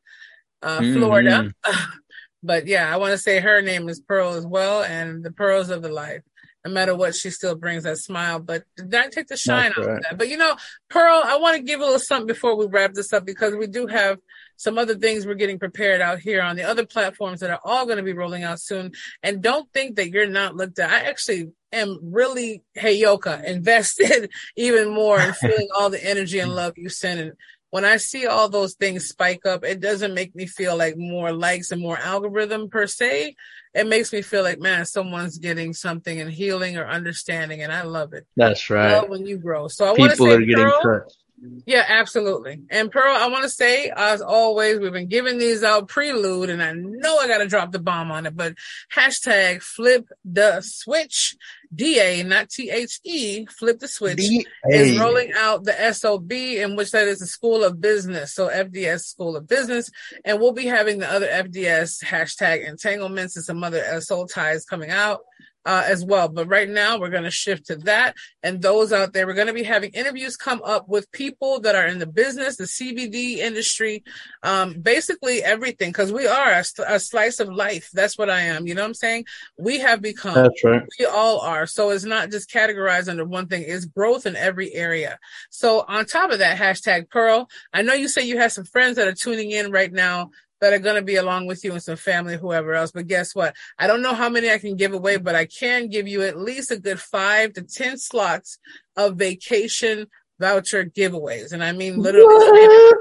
uh, 0.62 0.80
mm-hmm. 0.80 1.00
Florida. 1.00 1.54
but 2.44 2.68
yeah, 2.68 2.94
I 2.94 2.98
want 2.98 3.12
to 3.12 3.18
say 3.18 3.40
her 3.40 3.62
name 3.62 3.90
is 3.90 4.00
Pearl 4.00 4.34
as 4.34 4.46
well, 4.46 4.84
and 4.84 5.24
the 5.24 5.32
pearls 5.32 5.70
of 5.70 5.82
the 5.82 5.90
life. 5.90 6.22
No 6.64 6.72
matter 6.72 6.96
what, 6.96 7.16
she 7.16 7.32
still 7.32 7.56
brings 7.56 7.84
that 7.84 7.98
smile, 7.98 8.40
but 8.40 8.64
not 8.78 9.12
take 9.12 9.28
the 9.28 9.36
shine 9.36 9.72
out 9.72 9.80
of 9.80 9.86
that. 10.04 10.18
But 10.18 10.30
you 10.30 10.38
know, 10.38 10.56
Pearl, 10.90 11.24
I 11.26 11.38
want 11.38 11.58
to 11.58 11.64
give 11.64 11.80
a 11.80 11.84
little 11.84 11.98
something 11.98 12.28
before 12.28 12.56
we 12.56 12.68
wrap 12.68 12.94
this 12.94 13.14
up 13.14 13.26
because 13.26 13.56
we 13.56 13.66
do 13.66 13.88
have 13.88 14.20
some 14.58 14.78
other 14.78 14.94
things 14.94 15.26
we're 15.26 15.34
getting 15.34 15.58
prepared 15.58 16.02
out 16.02 16.20
here 16.20 16.40
on 16.40 16.56
the 16.56 16.62
other 16.62 16.86
platforms 16.86 17.40
that 17.40 17.50
are 17.50 17.60
all 17.66 17.86
going 17.86 17.98
to 17.98 18.04
be 18.04 18.14
rolling 18.14 18.44
out 18.44 18.60
soon. 18.60 18.92
And 19.24 19.42
don't 19.42 19.72
think 19.74 19.96
that 19.96 20.12
you're 20.12 20.28
not 20.28 20.56
looked 20.56 20.78
at. 20.78 20.92
I 20.92 21.10
actually 21.10 21.52
am 21.72 22.00
really, 22.02 22.64
hey, 22.74 22.94
Yoka, 22.94 23.42
invested 23.46 24.32
even 24.56 24.94
more 24.94 25.20
in 25.20 25.34
feeling 25.42 25.68
all 25.76 25.90
the 25.90 26.04
energy 26.04 26.40
and 26.40 26.54
love 26.54 26.74
you 26.78 26.90
send. 26.90 27.20
And 27.20 27.34
when 27.70 27.86
I 27.86 27.98
see 27.98 28.28
all 28.28 28.50
those 28.50 28.76
things 28.76 29.08
spike 29.08 29.46
up, 29.46 29.64
it 29.64 29.80
doesn't 29.80 30.14
make 30.14 30.36
me 30.36 30.46
feel 30.46 30.78
like 30.78 30.98
more 30.98 31.32
likes 31.32 31.72
and 31.72 31.82
more 31.82 31.98
algorithm 31.98 32.70
per 32.70 32.86
se. 32.86 33.36
It 33.74 33.88
makes 33.88 34.12
me 34.12 34.22
feel 34.22 34.44
like, 34.44 34.60
man, 34.60 34.86
someone's 34.86 35.38
getting 35.38 35.74
something 35.74 36.20
and 36.20 36.30
healing 36.30 36.78
or 36.78 36.86
understanding. 36.86 37.62
And 37.62 37.72
I 37.72 37.84
love 37.84 38.14
it. 38.14 38.28
That's 38.36 38.70
right. 38.70 38.92
Love 38.92 39.10
when 39.10 39.26
you 39.26 39.38
grow. 39.38 39.70
So 39.70 39.86
I 39.86 39.94
want 39.94 40.12
to 40.12 40.18
say, 40.18 40.34
are 40.34 40.42
getting 40.42 40.70
touched. 40.84 41.16
Yeah, 41.66 41.84
absolutely. 41.88 42.62
And 42.70 42.92
Pearl, 42.92 43.16
I 43.16 43.28
want 43.28 43.44
to 43.44 43.50
say, 43.50 43.92
as 43.96 44.22
always, 44.22 44.80
we've 44.80 44.92
been 44.92 45.08
giving 45.08 45.40
these 45.40 45.64
out 45.64 45.88
prelude, 45.88 46.50
and 46.50 46.62
I 46.62 46.74
know 46.74 47.18
I 47.18 47.28
got 47.28 47.40
to 47.40 47.48
drop 47.48 47.72
the 47.72 47.80
bomb 47.80 48.12
on 48.12 48.28
it, 48.28 48.36
but 48.36 48.56
hashtag 48.94 49.64
flip 49.64 50.08
the 50.24 50.62
switch, 50.62 51.36
DA, 51.74 52.22
not 52.24 52.50
T 52.50 52.70
H 52.70 53.00
E, 53.04 53.46
flip 53.48 53.80
the 53.80 53.88
switch 53.88 54.18
D-A. 54.18 54.70
is 54.70 55.00
rolling 55.00 55.32
out 55.36 55.64
the 55.64 55.94
SOB, 55.94 56.32
in 56.32 56.76
which 56.76 56.92
that 56.92 57.08
is 57.08 57.20
the 57.20 57.28
School 57.28 57.64
of 57.64 57.82
Business. 57.82 58.34
So 58.34 58.48
FDS 58.48 59.06
School 59.06 59.36
of 59.36 59.48
Business. 59.48 59.90
And 60.24 60.40
we'll 60.40 60.52
be 60.52 60.68
having 60.68 61.00
the 61.00 61.12
other 61.12 61.28
FDS 61.28 62.04
hashtag 62.04 62.68
entanglements 62.68 63.36
and 63.36 63.46
some 63.46 63.64
other 63.64 64.00
soul 64.02 64.28
ties 64.28 64.66
coming 64.66 64.92
out 64.92 65.22
uh, 65.66 65.84
as 65.86 66.04
well. 66.04 66.28
But 66.28 66.48
right 66.48 66.70
now 66.70 67.00
we're 67.00 67.10
going 67.10 67.24
to 67.24 67.32
shift 67.32 67.68
to 67.68 67.76
that. 67.78 68.16
And 68.44 68.62
those 68.62 68.92
out 68.92 69.14
there, 69.14 69.28
we're 69.28 69.34
going 69.34 69.48
to 69.48 69.54
be 69.54 69.64
having 69.64 69.92
interviews 69.92 70.36
come 70.36 70.62
up 70.64 70.88
with 70.88 71.12
people 71.12 71.60
that 71.62 71.76
are 71.76 71.86
in 71.86 72.00
the 72.00 72.08
business, 72.08 72.58
the 72.58 72.64
CBD 72.66 73.38
industry, 73.38 74.04
um, 74.44 74.80
basically 74.82 75.44
everything, 75.44 75.90
because 75.90 76.12
we 76.12 76.28
are 76.28 76.52
a, 76.52 76.64
a, 76.88 77.00
slice 77.00 77.40
of 77.40 77.50
life. 77.50 77.90
That's 77.94 78.18
what 78.18 78.30
I 78.30 78.42
am. 78.42 78.68
You 78.68 78.76
know 78.76 78.82
what 78.82 78.88
I'm 78.88 78.94
saying? 78.94 79.26
We 79.58 79.80
have 79.80 80.02
become, 80.02 80.36
That's 80.36 80.64
right. 80.64 80.84
we 81.00 81.06
all 81.06 81.40
are. 81.42 81.66
So 81.66 81.90
it's 81.90 82.06
not 82.06 82.32
just 82.32 82.50
categorized 82.50 83.10
under 83.10 83.26
one 83.26 83.48
thing, 83.48 83.64
it's 83.68 83.86
growth 83.86 84.26
in 84.26 84.36
every 84.36 84.74
area. 84.74 85.20
So 85.50 85.86
on 85.88 86.06
top 86.06 86.32
of 86.32 86.40
that, 86.40 86.58
hashtag 86.58 87.10
Pearl, 87.10 87.50
I 87.74 87.82
know 87.82 87.94
you 87.94 88.08
say 88.08 88.24
you 88.24 88.38
have 88.38 88.52
some 88.52 88.66
friends 88.66 88.98
that 88.98 89.08
are 89.08 89.14
tuning 89.14 89.52
in 89.52 89.72
right 89.72 89.92
now 89.92 90.32
that 90.62 90.74
are 90.74 90.80
going 90.80 90.96
to 90.96 91.02
be 91.02 91.16
along 91.16 91.48
with 91.48 91.64
you 91.66 91.74
and 91.74 91.84
some 91.84 91.98
family, 91.98 92.38
whoever 92.38 92.74
else. 92.74 92.92
But 92.92 93.08
guess 93.08 93.36
what? 93.36 93.56
I 93.78 93.88
don't 93.88 94.04
know 94.04 94.14
how 94.14 94.30
many 94.30 94.50
I 94.50 94.60
can 94.60 94.76
give 94.76 94.94
away, 94.94 95.18
but 95.18 95.36
I 95.36 95.46
can 95.46 95.90
give 95.90 96.08
you 96.08 96.22
at 96.22 96.38
least 96.38 96.72
a 96.72 96.78
good 96.78 97.00
five 97.00 97.54
to 97.54 97.64
10 97.64 97.98
slots 97.98 98.60
of 98.96 99.18
vacation 99.18 100.08
voucher 100.40 100.86
giveaways. 100.86 101.52
And 101.52 101.64
I 101.64 101.72
mean, 101.72 101.98
literally, 101.98 102.28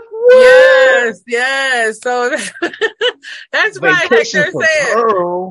yes, 0.91 1.23
yes. 1.27 2.01
So 2.03 2.31
that's 3.53 3.79
right. 3.81 4.09
Hector 4.09 4.25
said. 4.25 5.05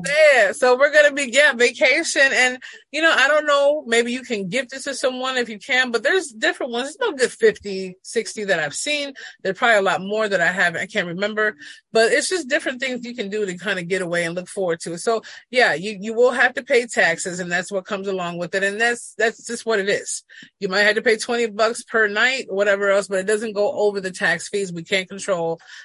Yeah. 0.06 0.52
So 0.52 0.78
we're 0.78 0.92
gonna 0.92 1.12
be 1.12 1.30
yeah 1.32 1.52
vacation, 1.52 2.30
and 2.32 2.62
you 2.90 3.02
know 3.02 3.12
I 3.12 3.28
don't 3.28 3.46
know. 3.46 3.84
Maybe 3.86 4.12
you 4.12 4.22
can 4.22 4.48
gift 4.48 4.72
it 4.72 4.82
to 4.82 4.94
someone 4.94 5.36
if 5.36 5.48
you 5.48 5.58
can, 5.58 5.90
but 5.90 6.02
there's 6.02 6.28
different 6.28 6.72
ones. 6.72 6.90
It's 6.90 6.98
no 6.98 7.12
good 7.12 7.30
50, 7.30 7.96
60 8.02 8.44
that 8.44 8.60
I've 8.60 8.74
seen. 8.74 9.14
There's 9.42 9.58
probably 9.58 9.78
a 9.78 9.82
lot 9.82 10.00
more 10.00 10.28
that 10.28 10.40
I 10.40 10.52
haven't. 10.52 10.80
I 10.80 10.86
can't 10.86 11.06
remember, 11.06 11.56
but 11.92 12.12
it's 12.12 12.28
just 12.28 12.48
different 12.48 12.80
things 12.80 13.04
you 13.04 13.14
can 13.14 13.28
do 13.28 13.46
to 13.46 13.56
kind 13.56 13.78
of 13.78 13.88
get 13.88 14.02
away 14.02 14.24
and 14.24 14.34
look 14.34 14.48
forward 14.48 14.80
to. 14.80 14.98
So 14.98 15.22
yeah, 15.50 15.74
you 15.74 15.96
you 16.00 16.14
will 16.14 16.32
have 16.32 16.54
to 16.54 16.62
pay 16.62 16.86
taxes, 16.86 17.40
and 17.40 17.50
that's 17.50 17.70
what 17.70 17.86
comes 17.86 18.08
along 18.08 18.38
with 18.38 18.54
it, 18.54 18.62
and 18.62 18.80
that's 18.80 19.14
that's 19.16 19.46
just 19.46 19.66
what 19.66 19.78
it 19.78 19.88
is. 19.88 20.24
You 20.58 20.68
might 20.68 20.82
have 20.82 20.96
to 20.96 21.02
pay 21.02 21.16
twenty 21.16 21.46
bucks 21.46 21.82
per 21.84 22.08
night, 22.08 22.46
whatever 22.48 22.90
else, 22.90 23.08
but 23.08 23.18
it 23.18 23.26
doesn't 23.26 23.52
go 23.52 23.70
over 23.72 24.00
the 24.00 24.10
tax 24.10 24.48
fees. 24.48 24.72
We 24.72 24.82
can't 24.82 25.08
control 25.08 25.29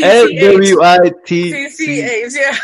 T 1.24 1.68
C 1.68 2.00
H. 2.00 2.32
Yeah. 2.34 2.56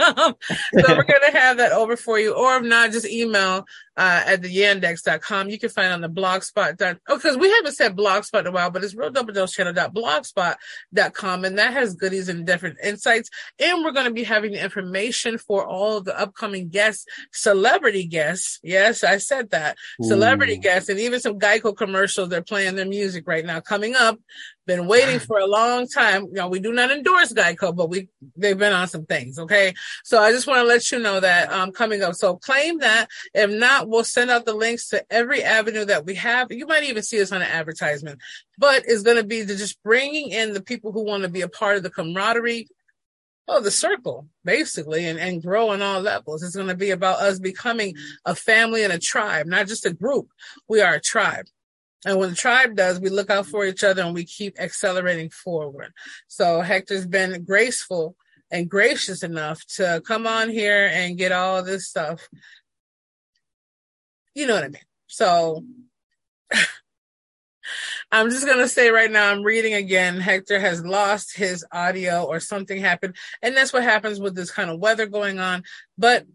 So 0.00 0.96
we're 0.96 1.04
gonna 1.04 1.32
have 1.32 1.58
that 1.58 1.72
over 1.72 1.96
for 1.96 2.18
you, 2.18 2.32
or 2.32 2.56
if 2.56 2.62
not, 2.62 2.92
just 2.92 3.06
email 3.06 3.66
uh, 4.00 4.22
at 4.24 4.40
the 4.40 4.48
yandex.com. 4.48 5.50
You 5.50 5.58
can 5.58 5.68
find 5.68 5.92
on 5.92 6.00
the 6.00 6.08
blogspot. 6.08 6.78
Dot, 6.78 6.96
oh, 7.06 7.16
because 7.16 7.36
we 7.36 7.50
haven't 7.50 7.74
said 7.74 7.94
blogspot 7.94 8.40
in 8.40 8.46
a 8.46 8.50
while, 8.50 8.70
but 8.70 8.82
it's 8.82 8.94
real 8.94 9.10
double 9.10 9.34
dose 9.34 9.52
channel.blogspot.com. 9.52 11.44
And 11.44 11.58
that 11.58 11.74
has 11.74 11.94
goodies 11.96 12.30
and 12.30 12.46
different 12.46 12.78
insights. 12.82 13.28
And 13.58 13.84
we're 13.84 13.92
going 13.92 14.06
to 14.06 14.14
be 14.14 14.24
having 14.24 14.52
the 14.52 14.64
information 14.64 15.36
for 15.36 15.66
all 15.66 15.98
of 15.98 16.06
the 16.06 16.18
upcoming 16.18 16.70
guests, 16.70 17.04
celebrity 17.32 18.06
guests. 18.06 18.58
Yes, 18.62 19.04
I 19.04 19.18
said 19.18 19.50
that. 19.50 19.76
Ooh. 20.02 20.08
Celebrity 20.08 20.56
guests 20.56 20.88
and 20.88 20.98
even 20.98 21.20
some 21.20 21.38
Geico 21.38 21.76
commercials. 21.76 22.30
They're 22.30 22.40
playing 22.40 22.76
their 22.76 22.86
music 22.86 23.28
right 23.28 23.44
now 23.44 23.60
coming 23.60 23.94
up 23.94 24.18
been 24.70 24.86
waiting 24.86 25.18
for 25.18 25.38
a 25.38 25.46
long 25.46 25.88
time. 25.88 26.26
You 26.26 26.34
know, 26.34 26.48
we 26.48 26.60
do 26.60 26.72
not 26.72 26.92
endorse 26.92 27.32
Geico, 27.32 27.74
but 27.74 27.90
we 27.90 28.08
they've 28.36 28.56
been 28.56 28.72
on 28.72 28.86
some 28.86 29.04
things. 29.04 29.38
Okay, 29.38 29.74
so 30.04 30.20
I 30.20 30.30
just 30.30 30.46
want 30.46 30.60
to 30.60 30.64
let 30.64 30.92
you 30.92 31.00
know 31.00 31.18
that 31.18 31.52
um 31.52 31.72
coming 31.72 32.02
up. 32.02 32.14
So 32.14 32.36
claim 32.36 32.78
that. 32.78 33.08
If 33.34 33.50
not, 33.50 33.88
we'll 33.88 34.04
send 34.04 34.30
out 34.30 34.44
the 34.44 34.54
links 34.54 34.88
to 34.90 35.04
every 35.10 35.42
avenue 35.42 35.84
that 35.86 36.06
we 36.06 36.14
have. 36.14 36.52
You 36.52 36.66
might 36.66 36.84
even 36.84 37.02
see 37.02 37.20
us 37.20 37.32
on 37.32 37.42
an 37.42 37.48
advertisement, 37.48 38.20
but 38.58 38.84
it's 38.86 39.02
going 39.02 39.16
to 39.16 39.24
be 39.24 39.44
just 39.44 39.82
bringing 39.82 40.30
in 40.30 40.52
the 40.52 40.62
people 40.62 40.92
who 40.92 41.04
want 41.04 41.24
to 41.24 41.28
be 41.28 41.40
a 41.40 41.48
part 41.48 41.76
of 41.76 41.82
the 41.82 41.90
camaraderie. 41.90 42.68
Oh, 43.48 43.60
the 43.60 43.72
circle, 43.72 44.28
basically, 44.44 45.06
and, 45.06 45.18
and 45.18 45.42
grow 45.42 45.70
on 45.70 45.82
all 45.82 46.00
levels. 46.00 46.44
It's 46.44 46.54
going 46.54 46.68
to 46.68 46.76
be 46.76 46.90
about 46.90 47.18
us 47.18 47.40
becoming 47.40 47.96
a 48.24 48.36
family 48.36 48.84
and 48.84 48.92
a 48.92 48.98
tribe, 48.98 49.46
not 49.46 49.66
just 49.66 49.84
a 49.84 49.92
group. 49.92 50.28
We 50.68 50.80
are 50.80 50.94
a 50.94 51.00
tribe. 51.00 51.46
And 52.06 52.18
when 52.18 52.30
the 52.30 52.36
tribe 52.36 52.76
does, 52.76 52.98
we 52.98 53.10
look 53.10 53.30
out 53.30 53.46
for 53.46 53.66
each 53.66 53.84
other 53.84 54.02
and 54.02 54.14
we 54.14 54.24
keep 54.24 54.58
accelerating 54.58 55.30
forward. 55.30 55.92
So 56.28 56.60
Hector's 56.60 57.06
been 57.06 57.44
graceful 57.44 58.16
and 58.50 58.68
gracious 58.68 59.22
enough 59.22 59.64
to 59.76 60.02
come 60.04 60.26
on 60.26 60.50
here 60.50 60.90
and 60.92 61.18
get 61.18 61.32
all 61.32 61.62
this 61.62 61.86
stuff. 61.86 62.28
You 64.34 64.46
know 64.46 64.54
what 64.54 64.64
I 64.64 64.68
mean? 64.68 64.82
So 65.08 65.64
I'm 68.12 68.30
just 68.30 68.46
going 68.46 68.58
to 68.58 68.68
say 68.68 68.90
right 68.90 69.10
now, 69.10 69.30
I'm 69.30 69.42
reading 69.42 69.74
again. 69.74 70.20
Hector 70.20 70.58
has 70.58 70.84
lost 70.84 71.36
his 71.36 71.64
audio 71.70 72.24
or 72.24 72.40
something 72.40 72.80
happened. 72.80 73.16
And 73.42 73.56
that's 73.56 73.72
what 73.72 73.82
happens 73.82 74.18
with 74.18 74.34
this 74.34 74.50
kind 74.50 74.70
of 74.70 74.80
weather 74.80 75.06
going 75.06 75.38
on. 75.38 75.62
But 75.98 76.26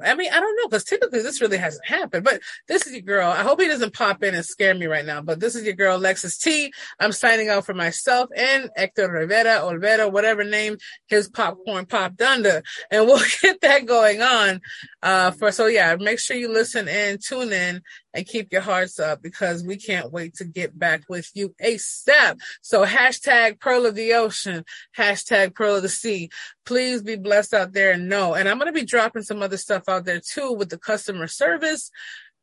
I 0.00 0.14
mean, 0.14 0.30
I 0.32 0.40
don't 0.40 0.56
know, 0.56 0.68
because 0.68 0.84
typically 0.84 1.22
this 1.22 1.40
really 1.40 1.56
hasn't 1.56 1.86
happened. 1.86 2.24
But 2.24 2.40
this 2.68 2.86
is 2.86 2.92
your 2.92 3.02
girl. 3.02 3.30
I 3.30 3.42
hope 3.42 3.60
he 3.60 3.68
doesn't 3.68 3.94
pop 3.94 4.22
in 4.22 4.34
and 4.34 4.44
scare 4.44 4.74
me 4.74 4.86
right 4.86 5.04
now. 5.04 5.22
But 5.22 5.40
this 5.40 5.54
is 5.54 5.64
your 5.64 5.74
girl, 5.74 5.98
Lexus 5.98 6.40
T. 6.40 6.72
I'm 7.00 7.12
signing 7.12 7.48
out 7.48 7.66
for 7.66 7.74
myself 7.74 8.30
and 8.36 8.70
Hector 8.76 9.10
Rivera, 9.10 9.60
Olvera, 9.60 10.10
whatever 10.10 10.44
name 10.44 10.78
his 11.08 11.28
popcorn 11.28 11.86
popped 11.86 12.22
under. 12.22 12.62
And 12.90 13.06
we'll 13.06 13.22
get 13.42 13.60
that 13.62 13.86
going 13.86 14.22
on. 14.22 14.60
Uh, 15.02 15.30
for 15.32 15.52
so 15.52 15.66
yeah, 15.66 15.96
make 15.96 16.18
sure 16.18 16.36
you 16.36 16.52
listen 16.52 16.88
in, 16.88 17.18
tune 17.18 17.52
in, 17.52 17.82
and 18.14 18.26
keep 18.26 18.52
your 18.52 18.62
hearts 18.62 18.98
up 18.98 19.22
because 19.22 19.62
we 19.62 19.76
can't 19.76 20.12
wait 20.12 20.34
to 20.34 20.44
get 20.44 20.76
back 20.76 21.02
with 21.08 21.30
you 21.34 21.54
ASAP. 21.62 22.38
So 22.62 22.84
hashtag 22.84 23.60
Pearl 23.60 23.86
of 23.86 23.94
the 23.94 24.14
Ocean, 24.14 24.64
hashtag 24.96 25.54
Pearl 25.54 25.76
of 25.76 25.82
the 25.82 25.88
Sea. 25.88 26.30
Please 26.68 27.02
be 27.02 27.16
blessed 27.16 27.54
out 27.54 27.72
there 27.72 27.92
and 27.92 28.10
know. 28.10 28.34
And 28.34 28.46
I'm 28.46 28.58
going 28.58 28.72
to 28.72 28.78
be 28.78 28.84
dropping 28.84 29.22
some 29.22 29.40
other 29.42 29.56
stuff 29.56 29.84
out 29.88 30.04
there 30.04 30.20
too 30.20 30.52
with 30.52 30.68
the 30.68 30.76
customer 30.76 31.26
service 31.26 31.90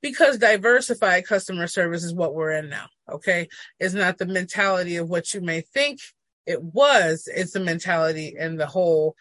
because 0.02 0.40
diversified 0.40 1.28
customer 1.28 1.68
service 1.68 2.04
is 2.04 2.12
what 2.12 2.34
we're 2.34 2.54
in 2.54 2.68
now. 2.68 2.88
Okay. 3.08 3.48
It's 3.80 3.94
not 3.94 4.18
the 4.18 4.26
mentality 4.26 4.96
of 4.96 5.08
what 5.10 5.32
you 5.36 5.42
may 5.42 5.62
think 5.62 6.00
it 6.48 6.60
was. 6.64 7.30
It's 7.32 7.52
the 7.52 7.60
mentality 7.60 8.36
and 8.40 8.60
the 8.60 8.66
whole, 8.66 9.16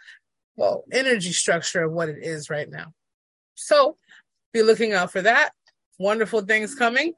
well, 0.57 0.85
energy 0.90 1.33
structure 1.33 1.85
of 1.85 1.93
what 1.93 2.09
it 2.09 2.23
is 2.23 2.49
right 2.49 2.71
now. 2.71 2.95
So 3.57 3.99
be 4.55 4.62
looking 4.62 4.95
out 4.95 5.12
for 5.12 5.21
that 5.21 5.51
wonderful 5.99 6.40
things 6.40 6.75
coming. 6.75 7.12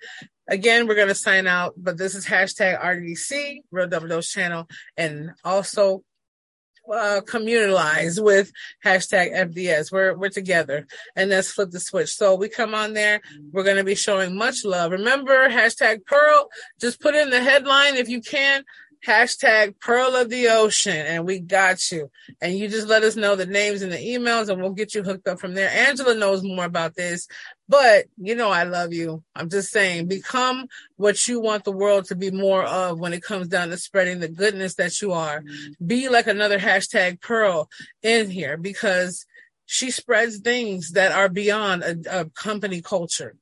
Again, 0.48 0.88
we're 0.88 0.96
going 0.96 1.06
to 1.06 1.14
sign 1.14 1.46
out, 1.46 1.74
but 1.76 1.96
this 1.96 2.16
is 2.16 2.26
hashtag 2.26 2.82
RDC, 2.82 3.60
Real 3.70 3.86
Double 3.86 4.08
Dose 4.08 4.32
Channel, 4.32 4.66
and 4.96 5.30
also 5.44 6.02
uh, 6.92 7.20
communalize 7.22 8.22
with 8.22 8.52
hashtag 8.84 9.34
FDS. 9.34 9.92
We're, 9.92 10.16
we're 10.16 10.28
together 10.28 10.86
and 11.14 11.30
let's 11.30 11.50
flip 11.50 11.70
the 11.70 11.80
switch. 11.80 12.14
So 12.14 12.34
we 12.34 12.48
come 12.48 12.74
on 12.74 12.94
there. 12.94 13.20
We're 13.52 13.64
going 13.64 13.76
to 13.76 13.84
be 13.84 13.94
showing 13.94 14.36
much 14.36 14.64
love. 14.64 14.92
Remember 14.92 15.48
hashtag 15.48 16.04
Pearl. 16.06 16.48
Just 16.80 17.00
put 17.00 17.14
in 17.14 17.30
the 17.30 17.42
headline 17.42 17.96
if 17.96 18.08
you 18.08 18.20
can 18.20 18.64
hashtag 19.06 19.78
Pearl 19.80 20.16
of 20.16 20.28
the 20.28 20.48
Ocean, 20.48 21.06
and 21.06 21.24
we 21.24 21.38
got 21.38 21.90
you. 21.90 22.10
And 22.40 22.58
you 22.58 22.68
just 22.68 22.88
let 22.88 23.02
us 23.04 23.16
know 23.16 23.36
the 23.36 23.46
names 23.46 23.82
and 23.82 23.92
the 23.92 23.96
emails, 23.98 24.48
and 24.48 24.60
we'll 24.60 24.72
get 24.72 24.94
you 24.94 25.02
hooked 25.02 25.28
up 25.28 25.38
from 25.38 25.54
there. 25.54 25.70
Angela 25.70 26.14
knows 26.14 26.42
more 26.42 26.64
about 26.64 26.96
this, 26.96 27.28
but 27.68 28.06
you 28.16 28.34
know 28.34 28.50
I 28.50 28.64
love 28.64 28.92
you. 28.92 29.22
I'm 29.34 29.48
just 29.48 29.70
saying, 29.70 30.08
become 30.08 30.66
what 30.96 31.28
you 31.28 31.40
want 31.40 31.64
the 31.64 31.72
world 31.72 32.06
to 32.06 32.16
be 32.16 32.30
more 32.30 32.64
of 32.64 32.98
when 32.98 33.12
it 33.12 33.22
comes 33.22 33.48
down 33.48 33.68
to 33.70 33.76
spreading 33.76 34.20
the 34.20 34.28
goodness 34.28 34.74
that 34.74 35.00
you 35.00 35.12
are. 35.12 35.40
Mm-hmm. 35.40 35.86
Be 35.86 36.08
like 36.08 36.26
another 36.26 36.58
hashtag 36.58 37.20
Pearl 37.20 37.68
in 38.02 38.30
here 38.30 38.56
because 38.56 39.24
she 39.66 39.90
spreads 39.90 40.38
things 40.38 40.92
that 40.92 41.12
are 41.12 41.28
beyond 41.28 41.82
a, 41.82 42.20
a 42.20 42.24
company 42.30 42.80
culture 42.82 43.36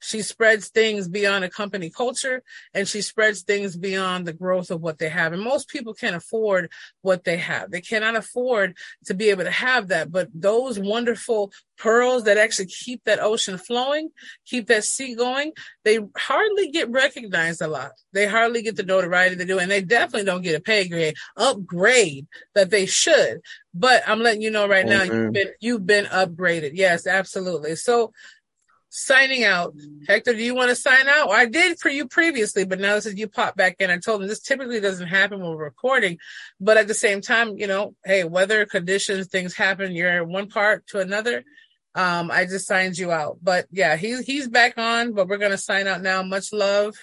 she 0.00 0.22
spreads 0.22 0.68
things 0.68 1.08
beyond 1.08 1.44
a 1.44 1.50
company 1.50 1.90
culture 1.90 2.42
and 2.74 2.86
she 2.86 3.00
spreads 3.00 3.42
things 3.42 3.76
beyond 3.76 4.26
the 4.26 4.32
growth 4.32 4.70
of 4.70 4.80
what 4.80 4.98
they 4.98 5.08
have. 5.08 5.32
And 5.32 5.42
most 5.42 5.68
people 5.68 5.94
can't 5.94 6.16
afford 6.16 6.70
what 7.02 7.24
they 7.24 7.38
have. 7.38 7.70
They 7.70 7.80
cannot 7.80 8.14
afford 8.14 8.76
to 9.06 9.14
be 9.14 9.30
able 9.30 9.44
to 9.44 9.50
have 9.50 9.88
that. 9.88 10.12
But 10.12 10.28
those 10.34 10.78
wonderful 10.78 11.52
pearls 11.78 12.24
that 12.24 12.38
actually 12.38 12.66
keep 12.66 13.02
that 13.04 13.20
ocean 13.20 13.58
flowing, 13.58 14.10
keep 14.46 14.66
that 14.68 14.84
sea 14.84 15.14
going, 15.14 15.52
they 15.84 15.98
hardly 16.16 16.70
get 16.70 16.90
recognized 16.90 17.62
a 17.62 17.68
lot. 17.68 17.92
They 18.12 18.26
hardly 18.26 18.62
get 18.62 18.76
the 18.76 18.82
notoriety 18.82 19.34
they 19.34 19.44
do. 19.44 19.58
And 19.58 19.70
they 19.70 19.82
definitely 19.82 20.24
don't 20.24 20.42
get 20.42 20.58
a 20.58 20.60
pay 20.60 20.88
grade 20.88 21.16
upgrade 21.36 22.26
that 22.54 22.70
they 22.70 22.86
should. 22.86 23.40
But 23.74 24.02
I'm 24.06 24.20
letting 24.20 24.42
you 24.42 24.50
know 24.50 24.68
right 24.68 24.86
now, 24.86 25.02
you've 25.02 25.12
mm-hmm. 25.12 25.32
been, 25.32 25.48
you've 25.60 25.86
been 25.86 26.06
upgraded. 26.06 26.72
Yes, 26.74 27.06
absolutely. 27.06 27.76
So 27.76 28.12
signing 28.96 29.44
out. 29.44 29.74
Hector, 30.08 30.32
do 30.32 30.42
you 30.42 30.54
want 30.54 30.70
to 30.70 30.74
sign 30.76 31.06
out? 31.06 31.30
I 31.30 31.46
did 31.46 31.78
for 31.78 31.90
you 31.90 32.08
previously, 32.08 32.64
but 32.64 32.80
now 32.80 32.94
this 32.94 33.06
is 33.06 33.18
you 33.18 33.28
pop 33.28 33.54
back 33.56 33.76
in, 33.78 33.90
I 33.90 33.98
told 33.98 34.20
them 34.20 34.28
this 34.28 34.40
typically 34.40 34.80
doesn't 34.80 35.06
happen 35.06 35.40
when 35.40 35.50
we're 35.50 35.64
recording. 35.64 36.18
But 36.60 36.78
at 36.78 36.88
the 36.88 36.94
same 36.94 37.20
time, 37.20 37.58
you 37.58 37.66
know, 37.66 37.94
hey, 38.04 38.24
weather 38.24 38.64
conditions, 38.64 39.28
things 39.28 39.54
happen. 39.54 39.94
You're 39.94 40.24
one 40.24 40.48
part 40.48 40.86
to 40.88 41.00
another. 41.00 41.44
Um, 41.94 42.30
I 42.30 42.44
just 42.44 42.66
signed 42.66 42.98
you 42.98 43.12
out. 43.12 43.38
But 43.42 43.66
yeah, 43.70 43.96
he's 43.96 44.20
he's 44.20 44.48
back 44.48 44.78
on, 44.78 45.12
but 45.12 45.28
we're 45.28 45.38
gonna 45.38 45.58
sign 45.58 45.86
out 45.86 46.02
now. 46.02 46.22
Much 46.22 46.52
love. 46.52 46.94